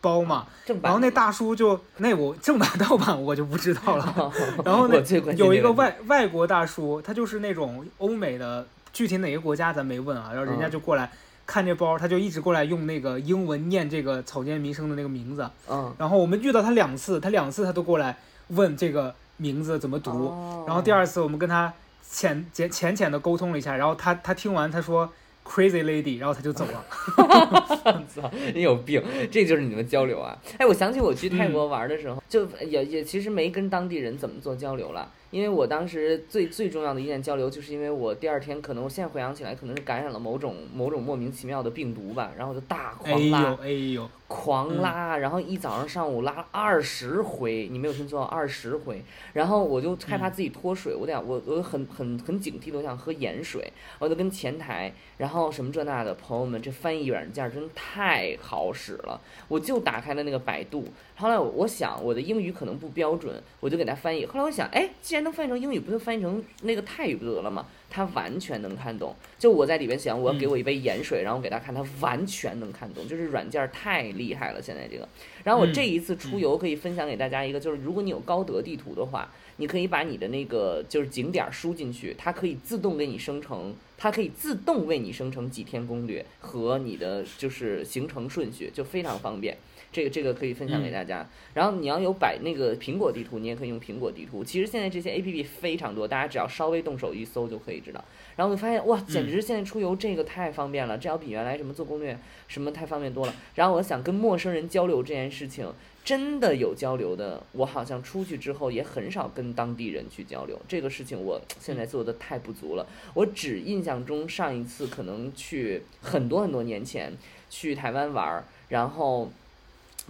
[0.00, 4.32] 包嘛，正版，然后那大叔就那我正版盗版我就不知道了。
[4.64, 10.30] 然后我那最关心有一个外外国大叔，他就是那种欧美的，具体哪个国家咱没问啊。
[10.32, 11.10] 然后人家嗯就过来
[11.46, 15.48] 看这包，他就一直过来用那个英文念这个草间弥生的那个名字。
[15.68, 18.16] 嗯，然后我们遇到他两次，他两次他都过来
[18.48, 20.10] 问这个名字怎么读。
[20.28, 21.72] 哦然后第二次我们跟他
[22.08, 25.10] 浅浅浅浅的沟通了一下，然后他他听完他说
[25.48, 26.84] crazy lady，然后他就走了。
[28.14, 29.02] 操，你有病！
[29.30, 30.36] 这就是你们交流啊！
[30.58, 49.02] 哎，我想起我去泰国嗯玩的时候，就也也其实没跟当地人怎么做交流了，因为我当时最最重要的一件交流，就是因为我第二天可能我现在回想起来，可能是感染了某种某种莫名其妙的病毒吧，然后我就大哎狂拉，呦哎呦，狂拉，然后一早上上午拉了二十回，你没有听错，二十回。
[49.34, 60.84] 然后我就害怕自己脱水，我得我我很很很警惕的，我想喝盐水，我就跟前台，然后什么这那的朋友们，这翻译软件真太好使了，我就打开了那个百度。
[61.16, 64.24] 后来我我想我的英语可能不标准，我就给他翻译。
[64.24, 67.66] 后来我想，哎，既然然能翻译成英语，不就翻译成那个泰语不就得了吗？
[67.90, 69.14] 他完全能看懂。
[69.38, 73.06] 就我在里边想，我要给我一杯盐水，然后给他看，他完全能看懂。
[73.08, 75.08] 就是软件太厉害了，现在这个。
[75.44, 89.56] 然后我这一次出游可以分享给大家一个，就是如果你有高德地图的话，你可以把你的那个就是景点输进去，它可以自动给你生成，它可以自动为你生成几天攻略和你的就是行程顺序，就非常方便。
[89.90, 91.26] 这个这个可以分享给大家。
[91.54, 94.44] 然后你要有摆那个苹果地图，你也可以用苹果地图。
[94.44, 98.04] 其实现在这些 A P P 非常多，大家只要稍微动手一搜就可以知道。
[98.36, 103.34] 然后我发现哇，简直现在出游这个太方便了，这要比原来什么做攻略什么太方便多了。
[103.54, 105.72] 然后我想跟陌生人交流这件事情，
[106.04, 107.42] 真的有交流的。
[107.52, 112.86] 我好像出去之后也很少跟当地人去交流，这个事情我现在做的太不足了。
[113.14, 117.12] 我只印象中上一次可能去很多很多年前
[117.50, 119.32] 去台湾玩儿，然后。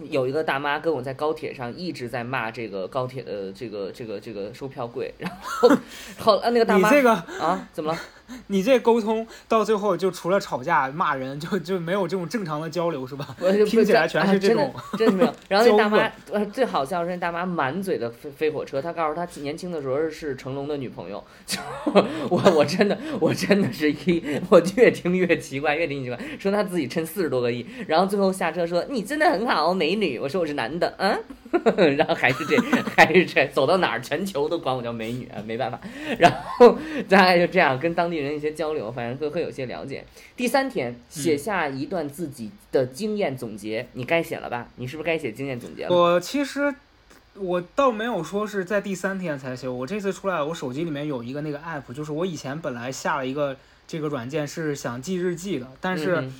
[0.03, 5.69] 有一个大妈跟我在高铁上一直在骂这个高铁的这个这个这个售票贵，然后
[6.17, 7.99] 后啊那个大妈你这个啊怎么了？
[8.47, 13.35] 你这沟通到最后就除了吵架骂人，就就没有这种正常的交流是吧？
[13.39, 15.33] 我就听起来全是这种，真的没有。
[15.47, 21.59] 然后那大妈呃最好笑是那大妈满嘴的飞飞火车，她告诉她年轻的时候是成龙的女朋友， 就
[22.29, 31.23] 我我真的我真的是一我越听越奇怪，越听越奇怪，说她自己趁四十多个亿，然后最后下车说你真的很好，美女，我说我是男的，嗯。
[31.97, 32.55] 然后还是这，
[32.95, 35.79] 还是这，走到哪儿全球都管我叫美女啊，没办法。
[36.17, 40.05] 然后大概就这样跟当地人一些交流，反正会会有些了解。
[40.35, 44.67] 第三天写下一段自己的经验总结，你该写了吧？
[44.75, 45.95] 你是不是该写经验总结了？
[45.95, 46.73] 我其实
[47.35, 53.57] 我倒没有说是在第三天才写，我这次出来，我手机里面有一个那个 app，就是我以前本来下了一个
[53.87, 56.17] 这个软件是想记日记的，但是。
[56.17, 56.33] 嗯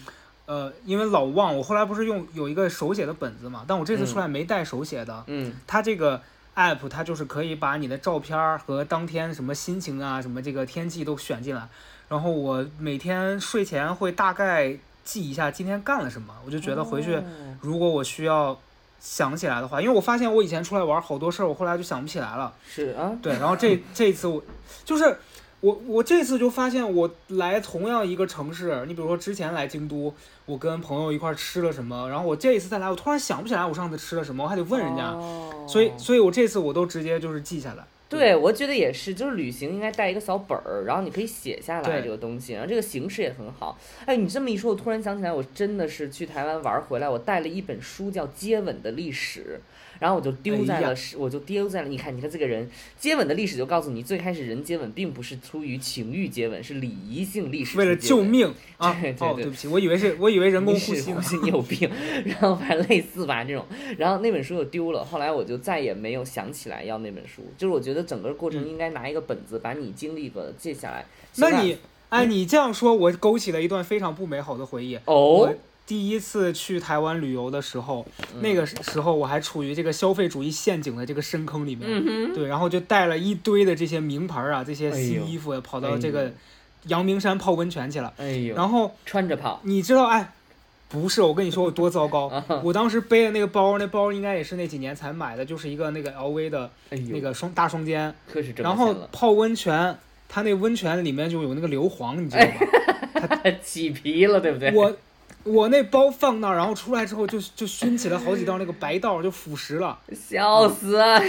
[0.49, 5.23] 呃，因为老忘，我后来不是用有一个手写的本子嘛，但我这次出来没带手写的。
[5.27, 6.19] 嗯它这个
[6.55, 11.67] app 它就是可以把你的照片儿和当天什么心情啊、什么这个天气都选进来，
[12.07, 17.23] 然后我每天睡前会大概记一下今天干了什么，我就觉得回去哦
[17.61, 18.59] 如果我需要
[18.99, 22.51] 想起来的话，因为我发现我以前出来玩好多事儿，我后来就想不起来了。
[22.67, 24.41] 是啊，对，然后这这一次我
[24.83, 25.15] 就是
[25.61, 30.13] 我我这次就发现我来同样一个城市，你比如说之前来京都，
[30.45, 37.83] 我跟朋友一块儿吃了什么，然后我这一次再来，我突然想不起来我上次吃了什么，我还得问人家，哦所以所以我这次我都直接就是记下来。
[38.07, 43.77] 对，我觉得也是，就是旅行应该带一个小本儿，然后你可以写下来这个东西，然后这个形式也很好。
[44.05, 49.61] 哎，你这么一说，我突然想起来，我真的是去台湾玩儿回来，我带了一本书叫《接吻的历史》，
[49.99, 51.87] 然后我就丢在了，是我就丢在了。
[51.87, 57.95] 你看，你看这个人，接吻的历史就告诉你，最开始人接吻并不是出于情欲接吻，是礼仪性历史为了。
[57.95, 58.97] 救命啊！
[58.99, 61.89] 对对哦，对对不起，我以为是我以为人工你呼吸你有病，
[62.25, 63.65] 然后反正类似吧这种，
[63.97, 71.05] 然后那本书又丢了，后来我就再也没有想起来要那本书，就是我觉得整个过程应该拿一个本子把你经历过的记下来。
[71.35, 71.77] 那你
[72.09, 74.95] 哎，你这样说，我勾起了一段非常不美好的回忆。
[75.05, 75.55] 哦我，
[75.89, 78.05] 第一次去台湾旅游的时候，
[78.41, 86.31] 那个时候我还处于这个消费主义陷阱的这个深坑里面，嗯对，然后就带了一堆的这些名牌啊，这些新衣服，跑哎到这个
[86.85, 88.13] 阳明山泡温泉去了。
[88.17, 90.31] 哎呦，然后穿着跑，你知道，哎，
[90.89, 92.27] 不是，我跟你说我多糟糕。
[92.47, 96.69] 啊我当时背的那个包，那包应该也是那几年才买的，就是一个那个 LV 的
[97.09, 98.13] 那个双大双肩。
[98.57, 99.97] 然后，泡温泉，
[100.27, 103.41] 它那温泉里面就有那个硫磺，你知道吧？
[103.63, 104.71] 起皮了，对不对？
[104.71, 104.95] 我
[105.43, 109.97] 我那包放那儿，然后出来之后就就熏起了好几道那个白道，就腐蚀了。
[110.13, 111.19] 笑死啊，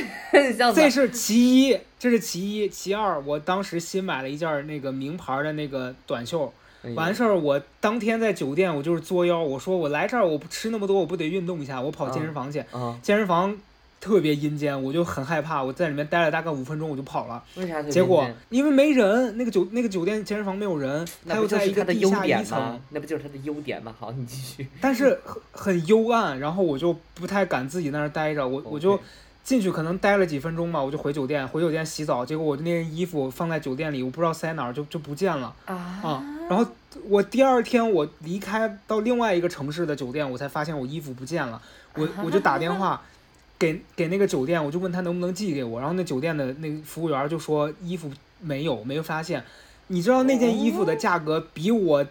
[0.56, 0.84] 笑死啊！
[0.84, 2.68] 这是其一，这是其一。
[2.68, 6.52] 其二，我当时新买了一件那个名牌的那个短袖，
[6.94, 12.58] 完事儿我当天在酒店我就是作妖，我说我来这儿我不吃那么多，我不得运动一下，我跑健身房去。
[12.72, 13.56] 啊，健身房
[14.00, 17.44] 特别阴间，我就很害怕，我在里面待了大概五分钟我就跑了。
[17.56, 22.80] 为啥结果因为没人，那个酒那个酒店健身房没有人，它那不就又在一个地下一层，？
[22.88, 23.94] 那不就是他的优点吗？
[24.00, 24.66] 好，你继续。
[24.80, 28.98] 但是很很幽暗，然后我就不太敢自己在那儿待着，我我就
[29.44, 36.24] 进去可能待了几分钟嘛，我就回酒店，回酒店洗澡，结果我那件衣服放在酒店里，我不知道塞哪儿就就不见了啊啊。
[36.48, 36.66] 然后
[37.04, 41.60] 我第二天我离开到另外一个城市的酒店，我才发现我衣服不见了，
[41.94, 43.02] 我我就打电话。
[43.60, 49.44] 给给那个酒店，我就问他能不能寄给我，然后那酒店的那个服务员就说衣服没有，没有发现。
[49.88, 52.04] 你知道那件衣服的价格比我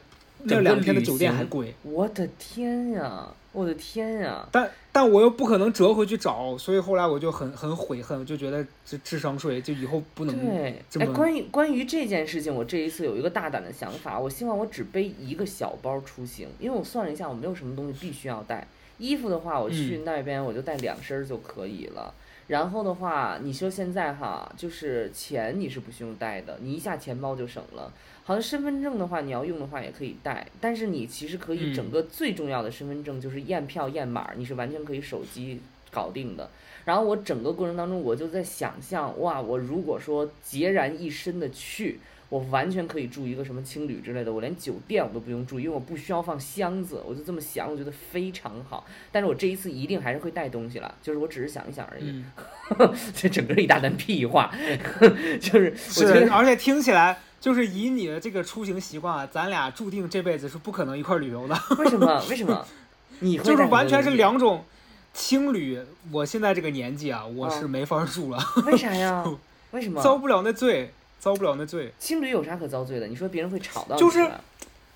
[0.43, 3.27] 那两天的酒店还贵，我的天呀！
[3.51, 4.47] 我的天呀！
[4.51, 18.67] 但但我又不可能折回去找，所以后来我就很很悔恨，我就觉得这智商税就以后不能对，哎，关于关于这件事情，我这一次有一个大胆的想法，我希望我只背一个小包出行，因为我算了一下，我没有什么东西必须要带。
[18.99, 22.13] 衣服的话，我去那边我就带两身儿就可以了。
[22.47, 27.91] 然后的话，你说现在哈，就是钱你是不需要带的，你一下钱包就省了。
[28.23, 35.59] 好像身份证的话，你要用的话也可以带，但是你其实可以嗯整个最重要的身份证就是验票验码，你是完全可以手机
[35.91, 36.49] 搞定的。
[36.85, 48.85] 然后我整个过程当中，我就在想象，哇，我如果说孑然一身的去，我完全可以住一个什么青旅之类的，我连酒店我都不用住，因为我不需要放箱子，我就这么想，我觉得非常好。
[49.11, 52.23] 但是我这一次一定还是会带东西了，就是我只是想一想而已。
[52.77, 54.53] 嗯， 这整个一大段屁话，
[55.41, 62.23] 就是我觉是，得而且听起来就是以你的这个出行习惯啊，咱俩注定这辈子是不可能一块儿旅游的，为什么？
[62.29, 62.65] 为什么？
[63.21, 64.63] 你会就是完全是两种。
[65.11, 65.77] 青旅，
[66.11, 68.37] 我现在这个年纪啊，我是嗯没法住了，
[68.67, 69.25] 为啥呀？
[69.71, 70.01] 为什么？
[70.03, 71.91] 遭不了那罪，遭不了那罪。
[71.99, 73.07] 青旅有啥可遭罪的？
[73.07, 74.27] 你说别人会吵到你就是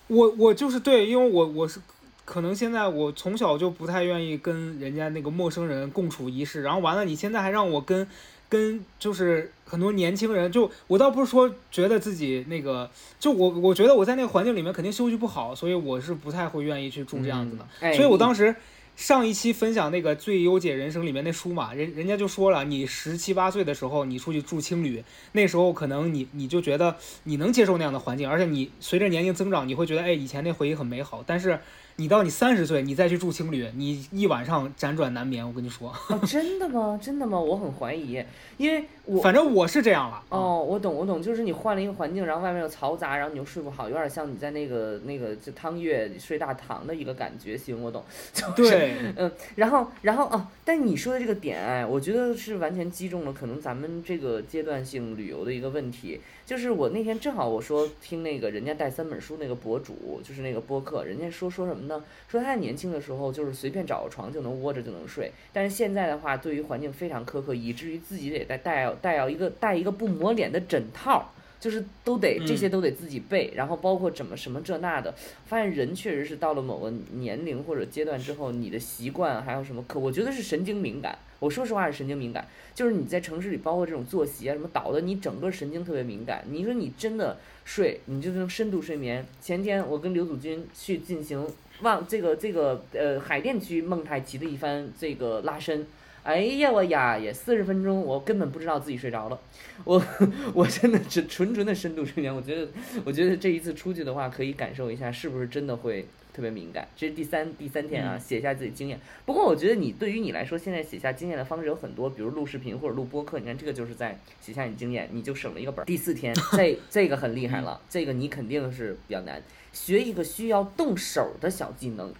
[0.07, 1.79] 我我就是对，因为我我是
[2.25, 8.07] 可能现在我从小就不太愿意跟人家那个陌生人共处一室，然后完了你现在还让我跟
[8.47, 17.63] 跟就是很多年轻人，就我倒不是说觉得自己那个，就我我觉得我在那个环境里面肯定休息不好，所以我是不太会愿意去住这样子的。
[17.63, 18.55] 嗯哎所以我当时
[18.95, 31.59] 上一期分享那个《最优解人生》里面那书嘛，人人家就说了，你十七八岁的时候你出去住青旅，那时候可能你你就觉得你能接受那样的环境，而且你随着年龄增长，你会觉得哎以前那回忆很美好，但是
[31.97, 36.99] 你到你三十岁，你再去住青旅，你一晚上辗转难眠，我跟你说，哦，真的吗？
[37.01, 37.39] 真的吗？
[37.39, 38.23] 我很怀疑，
[38.57, 40.23] 因为我反正我是这样了。
[40.29, 47.55] 哦，我懂，我懂，就是你换了一个环境，然后外面又嘈杂，然后你又睡不好，有点像你在那个那个就汤月睡大堂的一个感觉。
[47.55, 48.03] 行，我懂。
[48.55, 56.19] 就是、对，嗯，然后，然后哦，但你说的这个点，哎，我觉得是完全击中了可能咱们这个阶段性旅游的一个问题。
[56.45, 62.03] 就是我那天正好我说听那个人家带三本书那个博主，就是那个播客，人家说说什么呢？
[62.27, 71.31] 说他年轻的时候就是随便找个床就能窝着就能睡，但是现在的话，对于环境非常苛刻，以至于自己得带带要带要一个带一个不抹脸的枕套。
[71.63, 81.17] 就是都得这些都得自己背，然后包括怎么什么这那的，发现人确实是到了某个年龄或者阶段之后，你的习惯还有什么可，我觉得是神经敏感。
[81.39, 82.45] 我说实话是神经敏感，
[82.75, 86.43] 就是你在城市里，包括这种作息啊什么导的，你整个神经特别敏感。
[86.49, 89.25] 你说你真的睡，你就能深度睡眠。
[89.39, 91.47] 前天我跟刘祖军去进行
[91.79, 95.87] 望这个这个呃海淀区孟太奇的一番这个拉伸。
[96.23, 99.37] 哎呀，我呀也四十分钟，我根本不知道自己睡着了，
[99.83, 100.01] 我
[100.55, 102.33] 我真的是纯纯的深度睡眠。
[102.33, 102.67] 我觉得，
[103.03, 106.87] 我觉得这一次出去的话，可以感受一下是不是真的会特别敏感。
[106.95, 108.97] 这是第三第三天啊，嗯写下自己经验。
[109.25, 113.37] 不过我觉得你对于你来说，现在写下经验的方式有很多，比如录视频或者录播客。
[113.39, 115.85] 你看这个就是在写下你经验，你就省了一个本儿。
[115.85, 122.13] 第四天， 这这个很厉害了，这个你肯定是比较难，学一个需要动手的小技能。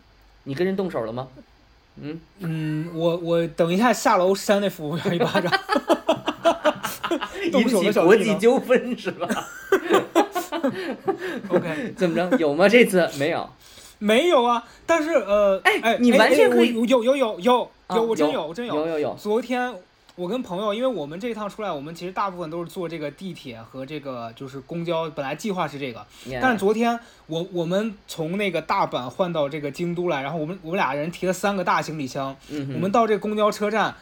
[0.44, 1.30] 你跟人动手了吗？
[2.02, 5.52] 嗯，嗯，我我等一下下楼扇那服务员一巴掌。
[7.52, 9.28] 动引手起国际纠纷是吧？
[11.50, 12.38] OK，怎么着？
[12.38, 12.68] 有吗？
[12.68, 13.48] 这次没有。
[14.00, 19.74] 没有啊，但是呃，哎哎，你完全哎可以我有有有有啊有，我真有有，我真有有有，昨天
[20.16, 26.06] 我跟朋友，因为我们这一趟出来，我们其实大部分都是坐这个地铁和这个就是公交，本来计划是这个，
[26.40, 33.96] 但是昨天我我们从那个大阪换到这个京都来，然后我们我们俩人提了三个大行李箱，嗯我们到这个公交车站，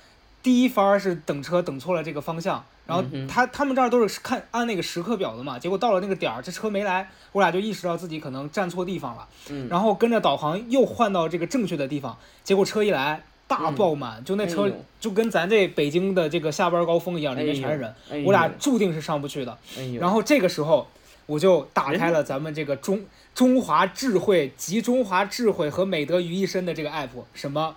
[0.43, 19.57] 第一番儿是等车等错了这个方向，然后他他们这儿都是看按那个时刻表的嘛，结果到了那个点儿，这车没来，我俩就意识到自己可能站错地方了，嗯，然后跟着导航又换到这个正确的地方，结果车一来大爆满，就那车就跟咱这北京的这个下班高峰一样，里面全是人，哎我俩注定是上不去的。
[19.77, 20.87] 哎，然后这个时候，
[21.25, 23.03] 我就打开了咱们这个中
[23.35, 27.75] 中华智慧集中华智慧和美德于一身的这个 app，什么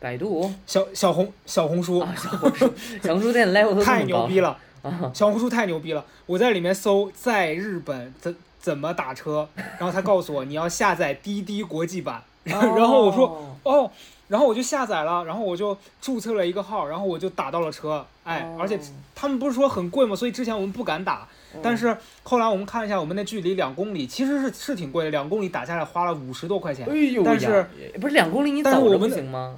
[0.00, 5.10] 百度小小红小红书，啊，小红书，小红书店 level 都太牛逼了， 啊！
[5.14, 6.04] 小红书太牛逼了。
[6.26, 13.90] 我在里面搜在日本怎怎么打车，然后他告诉我你要下载滴滴国际版， 然后我说哦哦，
[14.28, 18.78] 然后我就下载了，然后我就注册了一个号，然后我就打到了车，哎，哦而且
[19.14, 20.14] 他们不是说很贵吗？
[20.14, 21.26] 所以之前我们不敢打，
[21.62, 26.94] 但是后来我们看了一下，我们那距离两公里，其实是是挺贵的，两公里打下来花了五十多块钱哎。
[26.94, 27.66] 呦，但是
[28.00, 29.56] 不是两公里你走着不但是我们的行吗？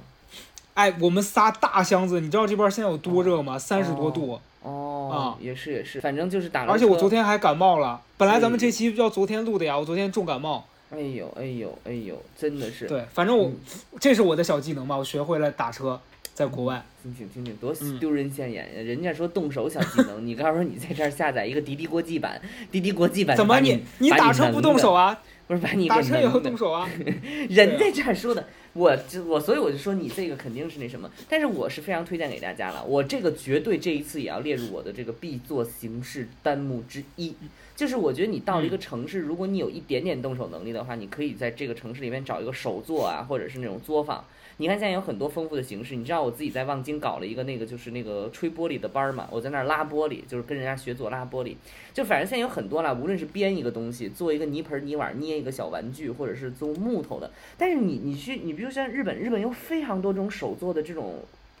[0.73, 3.59] 哎，我们仨大箱子，你知道这边现在有多热吗？
[3.59, 6.71] 三十多度，哦，也是也是，反正就是打了。
[6.71, 7.99] 而且我昨天还感冒了。
[8.15, 10.65] 本来咱们哎这期要昨天录的呀，我昨天重感冒。
[10.91, 12.85] 哎呦哎呦哎呦，真的是。
[12.85, 13.55] 对，反正我嗯
[13.99, 15.99] 这是我的小技能吧，我学会了打车，
[16.33, 16.83] 在国外。
[17.01, 18.81] 听听听听，多嗯丢人现眼呀！
[18.83, 22.39] 人家说动手小技能，你告诉你在这儿下载一个滴滴国际版，
[22.71, 25.05] 滴滴国际版怎么你你打车不动手啊？
[25.05, 25.21] 啊？
[25.47, 26.87] 不是把你打车也能的会动手啊？
[27.49, 37.35] 人家这儿说的，我就我所以我就说你这个肯定是那什么，但是我是非常推荐给大家了，我这个绝对这一次也要列入我的这个必做形式弹幕之一。
[37.75, 44.23] 就是我觉得你到了一个城市，如果你有一点点动手能力的话，你可以在这个城市里面找一个手作啊，或者是那种作坊。
[44.61, 51.55] 你看现在有很多丰富的形式，你知道我自己在望京搞了一个那个就是那个吹玻璃的班儿嘛，我在那儿拉玻璃，就是跟人家学做拉玻璃。
[51.95, 57.31] 就反正现在有很多啦，无论是编一个东西，做一个泥盆泥碗，捏一个小玩具，或者是做木头的。
[57.57, 61.15] 但是你你去你比如像日本，日本有非常多种手做的这种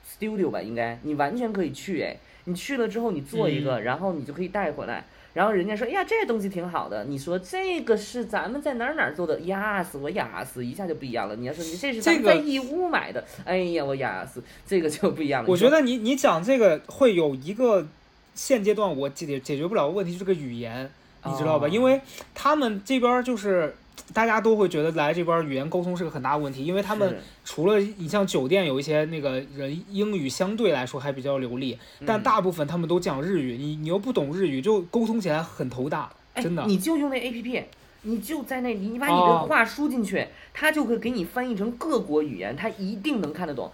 [0.07, 5.05] studio 吧，应该你完全可以去哎，你去了之后你做一个，然后你就可以带回来。
[5.33, 7.05] 然后人家说，哎呀，这东西挺好的。
[7.05, 9.39] 你说这个是咱们在哪儿哪儿做的？
[9.41, 11.35] 压死我压死，一下就不一样了。
[11.35, 15.49] 你要说你这是咱们这个在义乌买的，哎呀，我压死，这个就不一样了。
[15.49, 17.87] 我觉得你你讲这个会有一个
[18.35, 20.89] 现阶段我解解决不了的问题，就是这个语言，
[21.25, 21.67] 你知道吧？
[21.67, 22.01] 哦因为
[22.35, 23.75] 他们这边儿就是
[24.13, 36.63] 大家都会觉得来这边儿语言沟通是个很大的问题，因为他们除了你像酒店有一些那个人英语相对来说还比较流利，但嗯大部分他们都讲日语，你你又不懂日语，就沟通起来很头大，哎真的。
[36.65, 37.63] 你就用那 A P P，
[38.03, 39.45] 你就在那里，你把你的哦。
[39.47, 43.71] 话输进去，它就会给你翻译成各国语言，它一定能看得懂，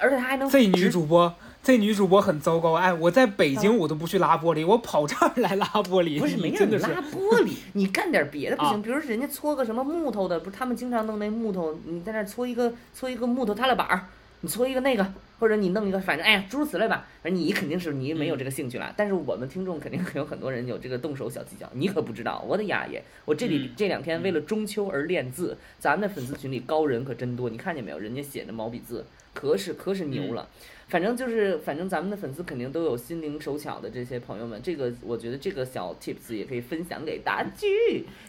[0.00, 1.34] 而且它还能这女直主播，
[1.64, 2.74] 这女主播很糟糕。
[2.74, 8.74] 哎，我在北京我都不去拉玻璃，我跑这儿来拉玻璃，不是没你真的是让你拉玻璃， 你干点别的不行？
[8.74, 14.04] 啊比如说人家搓个什么木头的，不是他们经常弄那木头，你在那儿搓一个搓一个木头踏拉板儿，
[14.42, 17.06] 你搓一个那个，或者你弄一个，反正哎呀诸如此类吧。
[17.22, 22.44] 反正你肯定是你没有这个兴趣了，但是我们听众肯定有很多人有这个动手小技巧，你可不知道。
[22.46, 27.98] 我的呀耶，我这里嗯这两天为了中秋而练字，咱们的粉丝群里高人可真多，你看见没有？
[27.98, 30.46] 人家写的毛笔字可是可是牛了。
[30.94, 37.50] 反正就是，反正咱们的粉丝肯定都有心灵手巧的这些朋友们，这个我觉得这个小 tips 也可以分享给大家。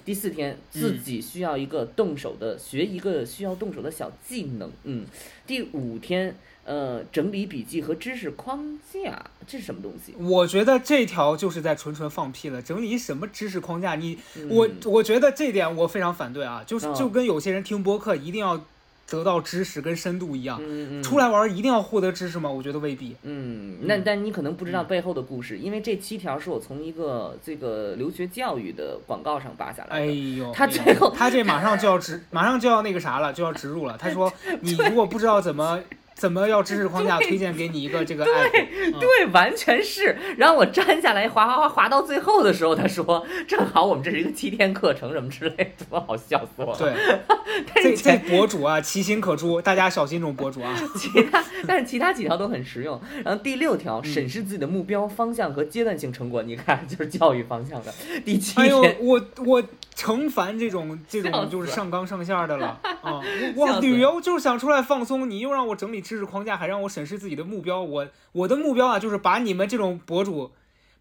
[0.03, 4.71] 第四天，自己需要一个动手的，学一个需要动手的小技能。
[4.83, 5.05] 嗯，
[5.45, 10.15] 第五天，呃，整理笔记和知识框架，这是什么东西？
[10.17, 12.59] 我觉得这条就是在纯纯放屁了。
[12.63, 13.93] 整理什么知识框架？
[13.93, 14.17] 你
[14.49, 18.65] 我嗯我觉得这点我非常反对啊，就是嗯就跟有些人听播客一定要
[19.07, 22.49] 得到知识跟深度一样，嗯嗯，出来玩儿一定要获得知识吗？
[22.49, 23.15] 我觉得未必。
[23.23, 30.37] 嗯，那但你可能不知道背后的故事，因为这七条是我从一个这个留学教育的广告上扒下来哎的。
[30.37, 30.67] 呦，他
[31.15, 33.95] 他这马上就要植，马上就要那个啥了，就要植入了。
[33.97, 34.31] 他说，
[34.61, 35.79] 你如果不知道怎么
[36.15, 38.99] 怎么要知识框架，推荐给你一个这个 app。
[38.99, 40.17] 对，完全是。
[40.37, 46.93] 然后我粘下来，滑滑滑滑到最后的时候，他说：“正好我们这是一个七天课程，什么之类的，我好笑死我了。”对，
[47.75, 50.73] 但这这博主啊，其心可诛，大家小心这种博主啊。
[50.95, 52.99] 其他，但是其他几条都很实用。
[53.23, 57.93] 然后第六条，嗯审视自己的目标、方向和阶段性成果，你看就是教育方向的。
[58.23, 59.63] 第七哎呦天，，我我
[59.95, 63.21] 成烦这种这种就是上纲上线的了 啊！
[63.55, 67.81] 我旅游就是想出来放松，你又让我整理知识框架，还让我审视自己的目标。
[67.81, 70.51] 我我的目标啊，就是把你们这种博主，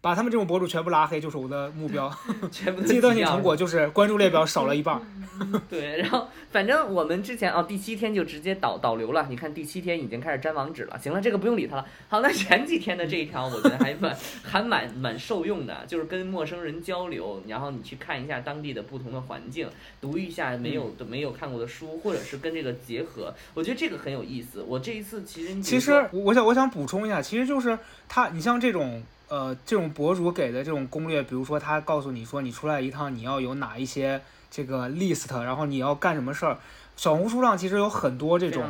[0.05, 2.15] 把他们这种博主全部拉黑，就是我的目标。
[2.51, 5.01] 全部都阶段性成果就是关注列表少了一半儿。
[5.67, 9.25] 对，然后反正我们之前哦，第七天就直接导导流了。
[9.31, 10.99] 你看第七天已经开始粘网址了。
[10.99, 11.83] 行了，这个不用理他了。
[12.07, 19.67] 好，那前几天的这一条，我觉得还蛮 还蛮蛮受用的，就是跟陌生人交流，然后你去看一下当地的不同的环境，
[19.99, 24.61] 读一下没有的、没有看过的书，或者是跟这个结合，我觉得这个很有意思。
[24.61, 36.57] 我这一次其实你其实我想我想补充一下，其实就是他，你像这种呃这种博主给的这种攻略，比如说他告诉你说你出来一趟你要有哪一些这个 list，然后你要干什么事儿。
[36.97, 38.63] 小红书上其实有很多这非种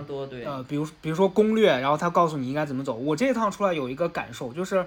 [0.46, 2.96] 呃，比如比如说攻略，然后他告诉你应该怎么走。
[2.96, 4.84] 我这一趟出来有一个感受，就是，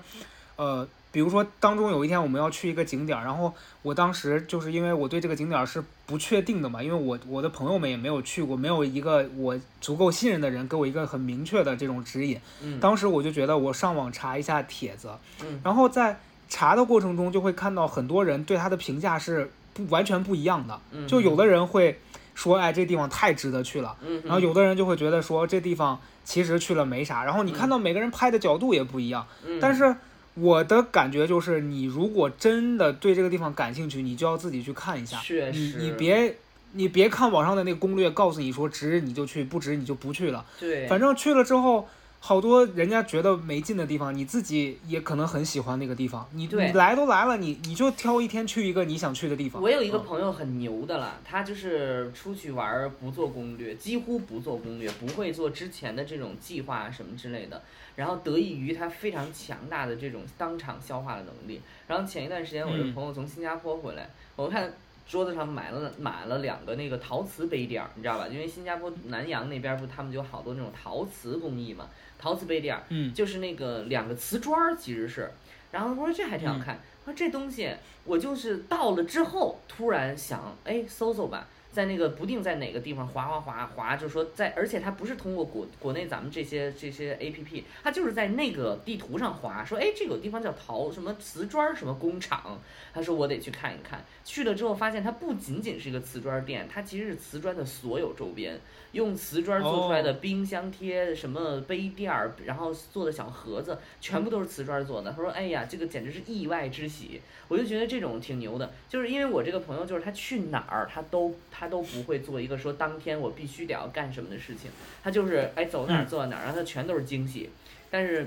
[0.56, 0.88] 呃，
[1.18, 3.52] 比如说当中有一天我们要去一个景点儿，然后
[3.82, 12.40] 我当时就是因为我对这个景点儿是不确定的嘛，因为我我的朋友们也没有去过，没有一个我足够信任的人给我一个很明确的这种指引。
[12.62, 12.78] 嗯。
[12.78, 15.10] 当时我就觉得我上网查一下帖子，
[15.42, 15.60] 嗯。
[15.64, 21.08] 然后在查的过程中就会看到很多人对他的评价是不完全不一样的，嗯。
[21.08, 21.98] 就有的人会
[22.36, 23.96] 说，哎，这地方太值得去了。
[24.06, 29.58] 嗯，然后有的人就会觉得说这地方其实去了没啥，然后你看到每个人拍的角度也不一样，嗯。
[29.60, 29.96] 但是
[30.40, 36.36] 我的感觉就是，你如果真的对这个地方感兴趣，你就要自己去看一下，确你你别
[36.72, 41.88] 你别看网上的那个攻略告诉你说值你就去，不值你就不去了，对，反正去了之后。
[42.20, 46.28] 好多人家觉得没劲的地方，你自己也可能很喜欢那个地方。
[46.32, 49.62] 你对你来都来了，你你就挑一天去一个你想去的地方。
[49.62, 57.62] 我有一个嗯朋友很牛的了，他就是出去玩儿不做攻略，几乎不做攻略，不会做之前的这种计划什么之类的。
[57.94, 61.60] 然后得益于他非常强大的这种当场消化的能力。
[61.86, 64.72] 然后前一段时间我这嗯朋友从新加坡回来，我看
[65.08, 68.28] 桌子上买了买了两个那个陶瓷杯垫儿，你知道吧？
[68.28, 71.88] 因为新加坡南洋那边儿不他们就有好多那种陶瓷工艺嘛，
[72.18, 72.82] 陶瓷杯垫儿。
[72.90, 75.30] 嗯就是那个两个瓷砖儿，其实是。
[75.72, 81.48] 然后我说这还挺好看，我说这东西我就是到了之后突然想，哎，搜搜吧，
[81.78, 92.60] 在那个不定在哪个地方滑滑滑滑，就是说在，而且它不是通过国国内咱们这些这些 A P P，它就是在那个地图上滑，说哎这个地方叫陶什么瓷砖什么工厂，
[92.92, 94.04] 他说我得去看一看。
[94.24, 98.58] 去了之后发现它不仅仅是一个瓷砖店，它其实是瓷砖的所有周边，
[98.98, 105.12] 用瓷砖做出来的冰箱贴、什么杯垫儿，然后做的小盒子，全部都是瓷砖做的。
[105.12, 114.68] 他说：“哎呀，这个简直是意外之喜。”我就觉得这种挺牛的，就是因为我这个朋友，就是他去哪儿，他都他都不会做一个说当天我必须得要干什么的事情，
[115.04, 117.48] 他就是哎走哪儿嗯做到哪儿，然后他全都是惊喜。
[117.88, 118.26] 但是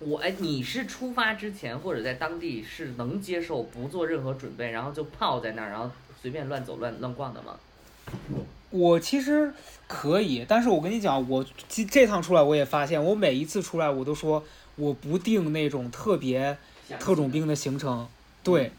[0.00, 5.88] 我哎，你是出发之前或者在当地是能接受不做任何准备，然后就泡在那儿，然后
[6.20, 7.56] 随便乱走乱乱逛的吗？
[8.72, 9.52] 我其实
[9.86, 14.42] 可以，但是我跟你讲，我这这趟出来我也发现，我每一次出来我都说
[14.76, 16.56] 我不定那种特别
[16.98, 18.08] 特种兵的行程，
[18.42, 18.72] 对。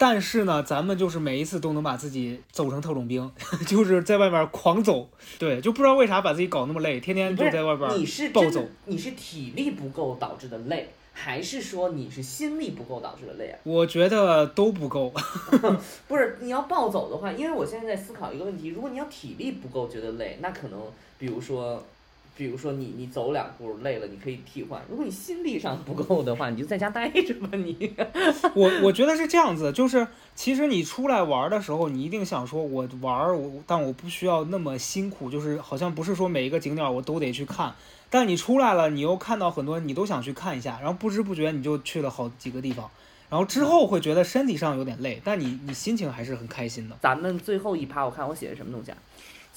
[0.00, 3.28] 但是呢，咱们就是每一次都能把自己走成特种兵，
[3.66, 5.08] 就是在外面狂走，
[5.40, 7.90] 对，就不知道为啥把自己搞那么累，天天不就在外边
[8.32, 8.64] 暴走。
[8.84, 10.88] 你是体力不够导致的累，
[11.18, 13.58] 还是说你是心力不够导致的累啊？
[13.64, 15.12] 我觉得都不够。
[16.06, 20.80] 不是，你要暴走的话，因为我现在在思考一个问题，如果你要体力不够觉得累，那可能
[21.18, 21.82] 比如说。
[22.36, 24.80] 比如说你你走两步累了，你可以替换。
[24.88, 27.48] 如果你心力上不够的话，你就在家待着吧。
[27.50, 27.92] 你
[28.54, 30.06] 我我觉得是这样子，就是
[30.36, 37.74] 其实你出来玩的时候，你一定想说，我玩儿，我但我不需要那么辛苦，就是好像不是说每一个景点儿我都得去看。
[38.10, 42.90] 但你出来了，你又看到很多你都想去看一下，然后不知不觉你就去了好几个地方，
[43.28, 46.96] 然后之后会觉得身体上有点累，但你你心情还是很开心的。
[47.02, 48.98] 咱们最后一趴，我看我写的什么东西啊？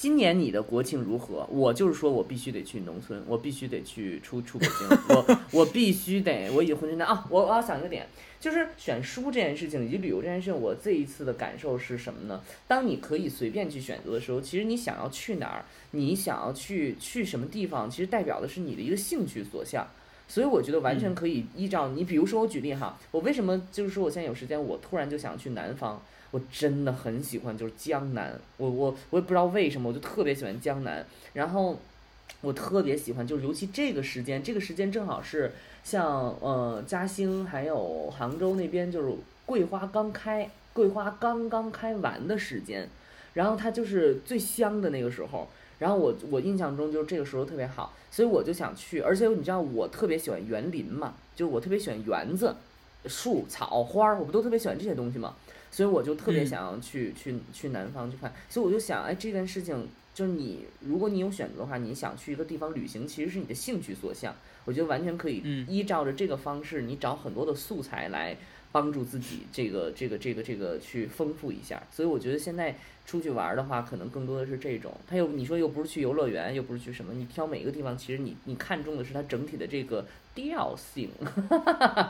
[0.02, 1.46] 今年你的国庆如何？
[1.52, 7.24] 我就是说我必须得去农村，我必须得去出出北京，我 我必须得，我已经浑身的啊！
[7.30, 8.08] 我我要想一个点，
[8.40, 12.42] 就是选书这件事情以及旅游这件事情，我这一次的感受是什么呢？
[12.68, 19.88] 当你可以随便去选择的时候，其实你想要去哪儿，你想要去去什么地方，其实代表的是你的一个兴趣所向。
[20.28, 26.02] 所以我觉得完全可以依照你，比如说我举例哈，我为什么就是说我现在有时间，我突然就想去南方，
[26.32, 31.78] 我真的很喜欢就是江南，我我我也不知道为什么，我就特别喜欢江南，然后
[32.42, 35.52] 我特别喜欢就是尤其这个时间，这个时间正好是
[35.84, 39.14] 像呃嘉兴还有杭州那边就是
[39.46, 42.88] 桂花刚开，桂花刚刚开完的时间，
[43.34, 45.48] 然后它就是最香的那个时候。
[45.80, 52.56] 然后我我印象中就是这个时候特别好，所以我就想去，而且你知道我特别喜欢园林嘛，就是我特别喜欢园子、
[53.08, 55.34] 树、草、花儿，我不都特别喜欢这些东西嘛，
[55.72, 56.46] 所以我就特别嗯。
[56.46, 65.66] 想要去、去去南方去看，所以我就想，哎，这件事情就是你，如果你有选择的话，你想去一个地方旅行，其实是你的兴趣所向，我觉得完全可以嗯。
[65.70, 68.36] 依照着这个方式，你找很多的素材来
[68.72, 74.94] 帮助自己这个这个这个这个去丰富一下，所以我觉得现在出去玩儿的话，可能更多的是这种。
[75.08, 80.06] 他又你说又不是去游乐园，又不是去什么，你挑每一个地方，其实你你看中的是它整体的这个
[80.36, 81.10] 调性，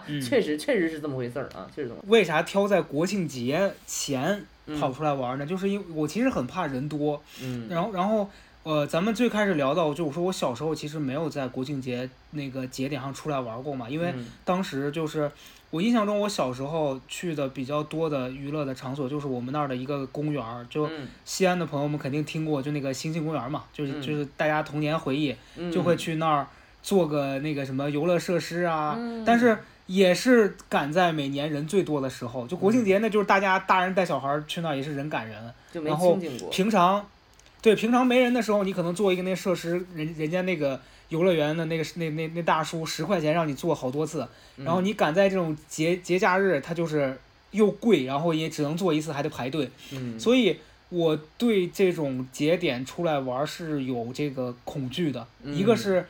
[0.07, 0.19] 嗯。
[0.21, 2.01] 确实确实是这么回事儿啊，确实这么。
[2.07, 4.79] 为啥挑在国庆节前嗯。
[4.79, 5.45] 跑出来玩呢？
[5.45, 7.67] 就是因为我其实很怕人多， 嗯。
[7.69, 8.29] 然后然后
[8.63, 14.27] 呃，咱们最开始聊到，就我说我小时候其实没有在国庆节那个节点上出来玩过嘛，因为嗯。
[14.45, 15.31] 当时就是
[15.71, 21.07] 我印象中，我小时候去的比较多的娱乐的场所就是我们那儿的一个公园儿，就嗯。
[21.25, 24.01] 西安的朋友们肯定听过，就那个星星公园嘛，就是嗯。
[24.01, 25.71] 就是大家童年回忆嗯。
[25.71, 26.45] 就会去那儿
[26.83, 29.57] 做个那个什么游乐设施啊，嗯但是。
[29.87, 35.35] 也是赶在每年人最多的时候，就国庆节那就是大家大人带小孩儿去那儿也是人赶人。
[35.69, 36.17] 就没然后。
[36.49, 37.05] 平常，
[37.61, 40.79] 对平常没人的时候，你可能做一个那设施，人人家那个
[41.09, 44.25] 游乐园的那个那那那大叔十块钱让你做好多次，
[44.55, 47.19] 嗯然后你赶在这种节节假日，它就是
[47.49, 50.57] 又贵，然后也只能做一次，还得排队，嗯，所以
[50.87, 55.27] 我对这种节点出来玩儿是有这个恐惧的。
[55.43, 56.05] 一个嗯是，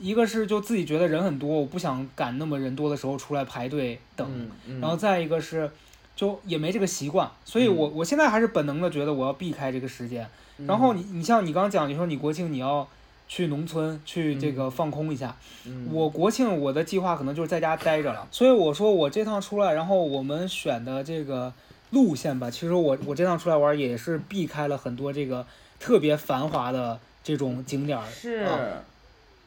[0.00, 5.70] 一个是就自己觉得人很多，我不想赶那么人多的时候出来排队等，嗯，嗯然后再一个是。
[6.16, 10.24] 就也没这个习惯，所以我我现在还是本能的觉得我要避开这个时间。
[10.58, 12.86] 然后你你像你刚刚讲，你说你国庆你要
[13.26, 15.34] 去农村去这个放空一下。
[15.66, 21.52] 嗯我国庆我的计划可能就是在家待着了，所以我说我这趟出来，然后我们选的这个
[21.90, 25.44] 路线吧，其实我我这趟出来玩也是避开了很多这个
[25.80, 28.04] 特别繁华的这种景点儿。
[28.08, 28.56] 是啊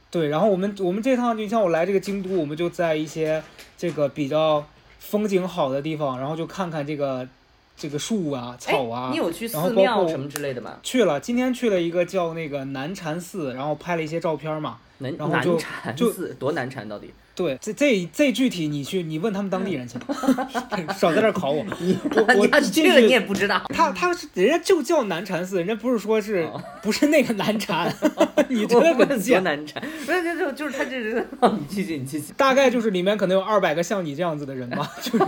[0.10, 3.43] 对，然后我们我们这趟就像我来这个京都，我们就在一些
[3.78, 4.66] 这个比较
[4.99, 7.28] 风景好的地方，然后就看看这个
[7.78, 9.17] 这个树啊、草啊哎你。
[9.17, 10.78] 有去寺庙什么之类的吗？
[10.82, 14.78] 去了，今天去了一个叫那个南禅寺，然后拍了一些照片嘛。
[14.99, 17.13] 南然后就南禅就寺多难缠到底？
[17.36, 19.99] 对，这这这具体你去，你问他们当地人去，
[20.97, 21.59] 少在这儿考我。
[21.59, 21.95] 我你
[22.39, 23.63] 我要进去了你，也不知道。
[23.69, 27.93] 他他是人家就叫南禅寺，人家不是说是哦不是那个南禅，
[28.49, 29.43] 你我真的问多很贱。
[29.43, 35.25] 难缠，不是就就就是他这人，你继续你继续，大概就是里面可能有二百个像你这样子的人吧，就是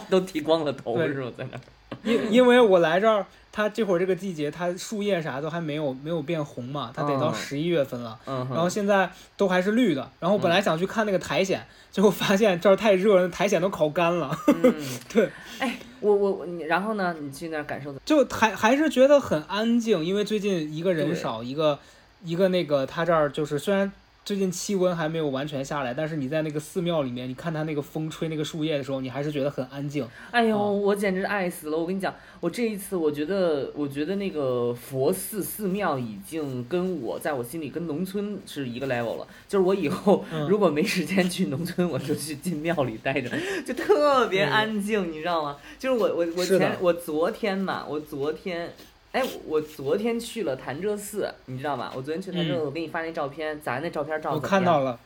[0.10, 1.30] 都剃光了头是吧？
[1.36, 1.60] 在那儿。
[2.02, 8.18] 因因为我来这儿，它这会儿这个季节，它树叶啥都还没有没有变红嘛，它得到嗯十一月份了。
[8.26, 14.36] 嗯，然后现在都还是绿的，然后本来想去看那个苔藓，结果发现这儿太热了，苔藓都烤干了。
[14.46, 14.74] 嗯，
[15.12, 17.14] 对，哎，我我我你，然后呢？
[17.20, 18.00] 你去那儿感受的？
[18.04, 21.78] 就还还是觉得很安静，因为最近一个人少，一个
[22.24, 23.92] 一个那个他这儿就是虽然
[24.24, 30.06] 最近气温还没有完全下来，但是你在那个寺庙里面，你看它那个风吹那个树叶的时候，你还是觉得很安静。
[30.30, 31.76] 哎呦，啊我简直爱死了！
[31.76, 39.26] 我跟你讲，我这一次我觉得，我觉得那个佛寺寺庙已经跟我在我心里跟农村是一个 level 了。
[39.48, 43.28] 就是我以后嗯如果没时间去农村，我就去进庙里待着，
[43.66, 45.56] 就特别安静，你知道吗？
[45.80, 48.72] 就是我我我前我昨天嘛，我昨天。
[49.12, 51.92] 哎，我昨天去了潭柘寺，你知道吗？
[51.94, 54.98] 我昨天去潭柘寺，嗯我给你发那照片，咱那照片照我看到了，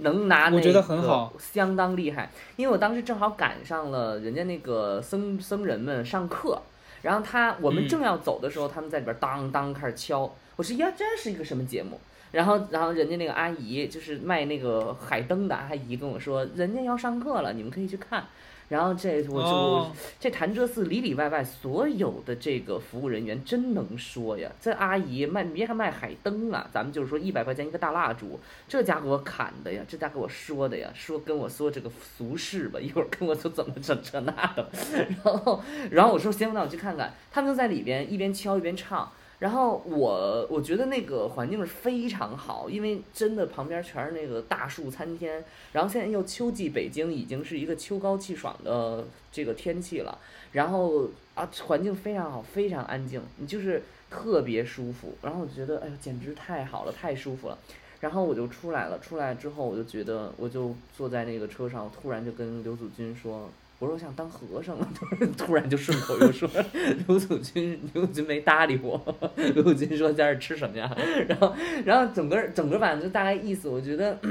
[0.00, 2.30] 能拿那我觉得很个好相当厉害。
[2.56, 6.60] 因为我当时正好赶上了人家那个僧僧人们上课，
[7.02, 10.30] 然后他我们嗯正要走的时候，他们在里边当当开始敲。
[10.56, 11.98] 我说呀，这是一个什么节目？
[12.34, 18.24] 然后然后人家那个阿姨就是卖那个海灯的阿姨跟我说，人家要上课了，你们可以去看。
[18.66, 24.50] 然后这我就、哦这潭柘寺里里外外所有的这个服务人员真能说呀！
[24.58, 34.66] 这阿姨卖别看卖海灯啊，咱们就是说一百块钱一个大蜡烛，这家给我砍的呀，这家给我说的呀，说跟我说这个俗事吧，一会儿跟我说怎么整这那的，
[35.22, 39.12] 然后然后我说行，那我去看看，他们就在里边一边敲一边唱。
[39.38, 50.18] 然后我我觉得那个环境是非常好，因为真的旁边全是那个大树参天，然后现在又秋季，北京已经是一个秋高气爽的这个天气了，
[50.52, 57.58] 然后啊环境非常好，非常安静，你就是特别舒服，然后我觉得哎呦简直太好了，太舒服了。
[58.00, 63.48] 然后我就出来了，出来之后我就觉得，我就坐在那个车上，突然就跟刘祖军说，
[63.84, 64.88] 我说我想当和尚了，
[65.36, 66.48] 突然就顺口又说，
[67.06, 69.00] 刘祖军，刘祖军没搭理我，
[69.36, 70.90] 刘祖军说在这儿吃什么呀？
[71.28, 71.54] 然后，
[71.84, 74.18] 然后整个整个反正就大概意思，我觉得。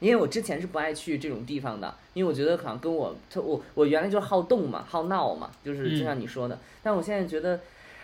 [0.00, 6.58] 因为我之前是不爱去这种地方的，因为我觉得好像跟我特我我原来就是好动嘛，好闹嘛，就是就像你说的。
[6.82, 7.60] 但我现在觉得，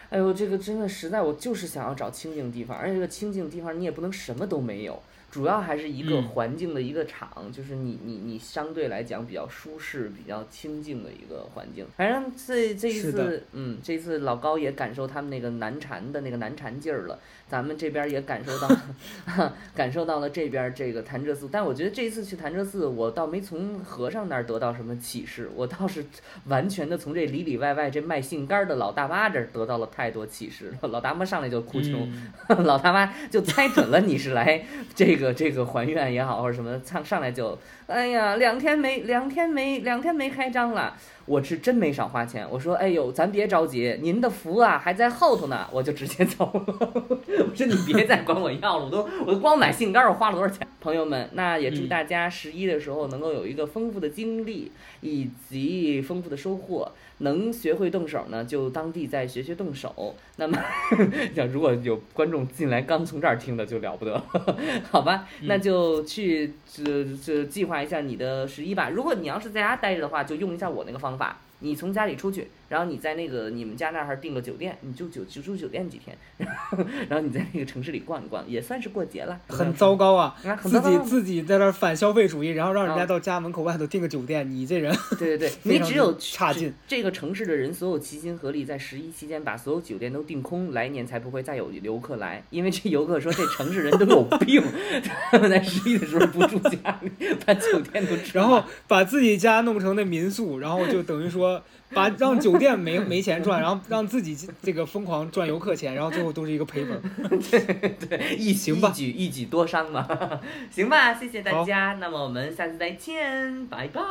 [0.08, 11.86] 哎呦，这个真的实在，我就是想要找清静地方，而且这个清静地方你也不能什么都没有，主要还是一个嗯环境的一个场，就是你你你相对来讲比较舒适、比较清静的一个环境。
[11.96, 17.18] 反正这这一次，嗯，这一次老高也感受他们那个难缠的那个难缠劲儿了。
[17.48, 18.68] 咱们这边儿也感受到，
[19.74, 26.04] 感受到了这边儿这个潭柘寺，但我觉得这一次去潭柘寺，我倒没从和尚那儿得到什么启示，我倒是
[26.44, 30.88] 完全的从这里里外外这卖杏干儿的老大妈这儿得到了太多启示了。
[30.90, 32.06] 老大妈上来就哭穷，
[32.48, 34.62] 嗯 老大妈就猜准了你是来
[34.94, 37.58] 这个这个这个还愿也好或者什么，上上来就，
[37.88, 40.96] 哎呀，两天没两天没两天没开张了。
[41.28, 46.64] 我是真没少花钱，我说，哎呦，咱别着急，您的福啊还在后头呢，我就直接走了。
[47.50, 50.66] 我说你别再管我要了，我都我都光买杏干儿我花了多少钱？
[50.80, 54.72] 朋友们，那也祝嗯大家十一的时候能够有一个丰富的经历
[55.02, 56.90] 以及丰富的收获。
[57.20, 60.14] 能学会动手呢，就当地再学学动手。
[60.36, 60.56] 那么，
[61.34, 64.24] 像如果有观众进来刚从这儿听的，就了不得了，
[64.88, 65.26] 好吧？
[65.42, 68.88] 那就去这这计划一下你的十一吧。
[68.90, 71.17] 如果你要是在家待着的话，就用一下我那个方法。
[71.60, 79.40] 你从家里出去，然后你在那个你们家那儿订个酒店，你就酒就住酒店几天，然后然后你在那个城市里逛一逛，也算是过节了。
[79.48, 80.36] 很糟糕啊！
[80.44, 81.04] 啊，很自己糟糕。
[81.04, 86.72] 自己在那儿反消费主义，然后让人家啊到家门口外头订个酒店，你这人对对对， 你只有差劲。
[86.86, 92.42] 这个城市的人所有齐心合力，在十一期间把所有酒店都订空，来年才不会再有游客来。
[92.50, 94.62] 因为这游客说这城市人都有病，
[95.30, 97.10] 他们在十一的时候不住家里，
[97.46, 101.62] 把酒店都吃然后把自己家弄成那民宿，然后就等于说
[101.92, 107.00] 把让酒店没没钱赚，然后让自己这个疯狂赚游客钱，然后最后都是一个赔本。
[107.50, 110.06] 对对，一行吧一举一举多伤嘛。
[110.70, 114.02] 行吧，谢谢大家，那么我们下次再见，拜拜。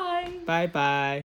[0.46, 1.16] 拜拜。